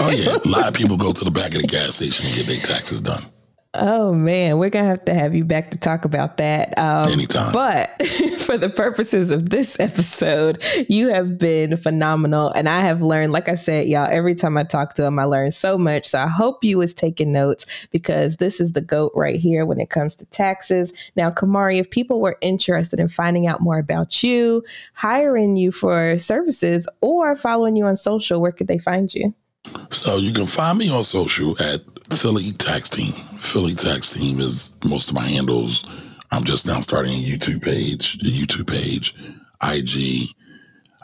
oh 0.00 0.10
yeah, 0.10 0.36
a 0.44 0.48
lot 0.48 0.68
of 0.68 0.74
people 0.74 0.96
go 0.96 1.12
to 1.12 1.24
the 1.24 1.30
back 1.30 1.54
of 1.54 1.62
the 1.62 1.66
gas 1.68 1.96
station 1.96 2.26
and 2.26 2.34
get 2.34 2.46
their 2.46 2.60
taxes 2.60 3.00
done. 3.00 3.24
Oh 3.74 4.14
man, 4.14 4.56
we're 4.56 4.70
gonna 4.70 4.86
have 4.86 5.04
to 5.04 5.14
have 5.14 5.34
you 5.34 5.44
back 5.44 5.72
to 5.72 5.78
talk 5.78 6.06
about 6.06 6.38
that. 6.38 6.76
Um, 6.78 7.10
Anytime. 7.10 7.52
But 7.52 7.90
for 8.38 8.56
the 8.56 8.70
purposes 8.70 9.28
of 9.28 9.50
this 9.50 9.78
episode, 9.78 10.64
you 10.88 11.10
have 11.10 11.36
been 11.36 11.76
phenomenal, 11.76 12.48
and 12.48 12.66
I 12.66 12.80
have 12.80 13.02
learned. 13.02 13.32
Like 13.32 13.50
I 13.50 13.56
said, 13.56 13.86
y'all, 13.86 14.08
every 14.10 14.34
time 14.34 14.56
I 14.56 14.64
talk 14.64 14.94
to 14.94 15.04
him, 15.04 15.18
I 15.18 15.24
learn 15.24 15.52
so 15.52 15.76
much. 15.76 16.06
So 16.06 16.18
I 16.18 16.28
hope 16.28 16.64
you 16.64 16.78
was 16.78 16.94
taking 16.94 17.30
notes 17.30 17.66
because 17.90 18.38
this 18.38 18.58
is 18.58 18.72
the 18.72 18.80
goat 18.80 19.12
right 19.14 19.36
here 19.36 19.66
when 19.66 19.80
it 19.80 19.90
comes 19.90 20.16
to 20.16 20.26
taxes. 20.26 20.94
Now, 21.14 21.30
Camari, 21.30 21.78
if 21.78 21.90
people 21.90 22.22
were 22.22 22.38
interested 22.40 22.98
in 22.98 23.08
finding 23.08 23.46
out 23.46 23.60
more 23.60 23.78
about 23.78 24.22
you, 24.22 24.64
hiring 24.94 25.56
you 25.56 25.72
for 25.72 26.16
services, 26.16 26.88
or 27.02 27.36
following 27.36 27.76
you 27.76 27.84
on 27.84 27.96
social, 27.96 28.40
where 28.40 28.52
could 28.52 28.66
they 28.66 28.78
find 28.78 29.14
you? 29.14 29.34
So 29.90 30.16
you 30.16 30.32
can 30.32 30.46
find 30.46 30.78
me 30.78 30.90
on 30.90 31.04
social 31.04 31.60
at 31.62 31.82
Philly 32.10 32.52
Tax 32.52 32.88
Team. 32.88 33.12
Philly 33.38 33.74
Tax 33.74 34.12
Team 34.12 34.40
is 34.40 34.72
most 34.84 35.10
of 35.10 35.14
my 35.14 35.26
handles. 35.26 35.84
I'm 36.30 36.44
just 36.44 36.66
now 36.66 36.80
starting 36.80 37.14
a 37.14 37.24
YouTube 37.24 37.62
page, 37.62 38.16
a 38.16 38.26
YouTube 38.26 38.66
page, 38.66 39.14
IG. 39.62 40.28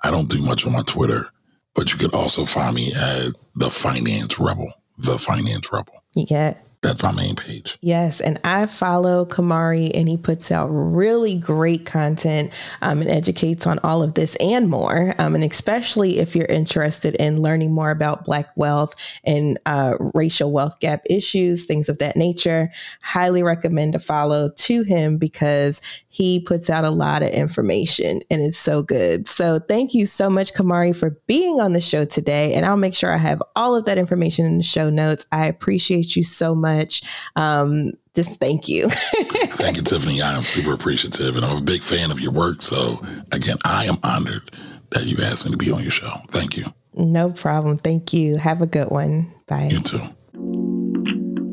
I 0.03 0.11
don't 0.11 0.29
do 0.29 0.43
much 0.43 0.67
on 0.67 0.73
my 0.73 0.83
Twitter, 0.83 1.27
but 1.75 1.93
you 1.93 1.99
could 1.99 2.15
also 2.15 2.45
find 2.45 2.75
me 2.75 2.93
at 2.95 3.33
The 3.55 3.71
Finance 3.71 4.39
Rebel. 4.39 4.73
The 4.99 5.19
Finance 5.19 5.73
Rebel. 5.73 5.95
Yeah. 6.15 6.59
That's 6.85 7.03
my 7.03 7.13
main 7.13 7.35
page. 7.35 7.79
Yes. 7.81 8.21
And 8.21 8.39
I 8.45 8.67
follow 8.67 9.25
Camari 9.25 9.91
and 9.95 10.07
he 10.07 10.19
puts 10.19 10.53
out 10.53 10.67
really 10.67 11.35
great 11.35 11.87
content 11.87 12.53
um, 12.83 13.01
and 13.01 13.11
educates 13.11 13.67
on 13.67 13.79
all 13.83 14.03
of 14.03 14.15
this 14.15 14.37
and 14.37 14.69
more. 14.69 15.15
Um, 15.19 15.35
and 15.35 15.43
especially 15.43 16.19
if 16.19 16.37
you're 16.37 16.45
interested 16.45 17.15
in 17.15 17.41
learning 17.41 17.73
more 17.73 17.91
about 17.91 18.27
Black 18.27 18.51
wealth 18.55 18.93
and 19.25 19.59
uh, 19.65 19.97
racial 20.13 20.53
wealth 20.53 20.79
gap 20.81 21.01
issues, 21.09 21.65
things 21.65 21.89
of 21.89 21.97
that 21.99 22.17
nature, 22.17 22.71
highly 23.01 23.43
recommend 23.43 23.95
to 23.95 23.99
follow 23.99 24.51
to 24.51 24.83
him 24.83 25.17
because 25.17 25.81
he 26.15 26.39
puts 26.39 26.71
out 26.71 26.85
a 26.85 26.91
lot 26.91 27.25
of 27.25 27.29
information 27.31 28.21
and 28.31 28.41
it's 28.41 28.57
so 28.57 28.85
good. 28.85 29.27
So 29.27 29.59
thank 29.59 29.95
you 29.95 30.07
so 30.07 30.31
much, 30.31 30.55
Camari, 30.55 30.97
for 30.97 31.19
being 31.27 31.61
on 31.61 31.73
the 31.73 31.81
show 31.81 32.05
today. 32.05 32.55
And 32.55 32.65
I'll 32.65 32.77
make 32.77 32.95
sure 32.95 33.13
I 33.13 33.17
have 33.17 33.43
all 33.57 33.75
of 33.75 33.85
that 33.87 33.99
information 33.99 34.47
in 34.47 34.57
the 34.57 34.63
show 34.63 34.91
notes. 34.91 35.27
I 35.33 35.47
appreciate 35.47 36.15
you 36.15 36.23
so 36.23 36.55
much. 36.55 37.03
Um, 37.35 37.95
just 38.15 38.39
thank 38.39 38.69
you. 38.69 38.89
thank 38.91 39.77
you, 39.77 39.83
Tiffany. 39.83 40.23
I 40.23 40.35
am 40.35 40.45
super 40.45 40.73
appreciative 40.73 41.35
and 41.35 41.45
I'm 41.45 41.57
a 41.57 41.61
big 41.61 41.81
fan 41.81 42.13
of 42.13 42.21
your 42.21 42.31
work. 42.31 42.63
So 42.63 43.03
again, 43.33 43.57
I 43.65 43.87
am 43.87 43.97
honored 44.05 44.49
that 44.91 45.07
you 45.07 45.17
asked 45.21 45.45
me 45.45 45.51
to 45.51 45.57
be 45.57 45.73
on 45.73 45.83
your 45.83 45.91
show. 45.91 46.13
Thank 46.29 46.57
you. 46.57 46.67
No 46.95 47.33
problem. 47.33 47.77
Thank 47.77 48.13
you. 48.13 48.37
Have 48.37 48.63
a 48.63 48.67
good 48.67 48.89
one. 48.89 49.35
Bye. 49.49 49.71
You 49.73 49.81
too. 49.81 51.04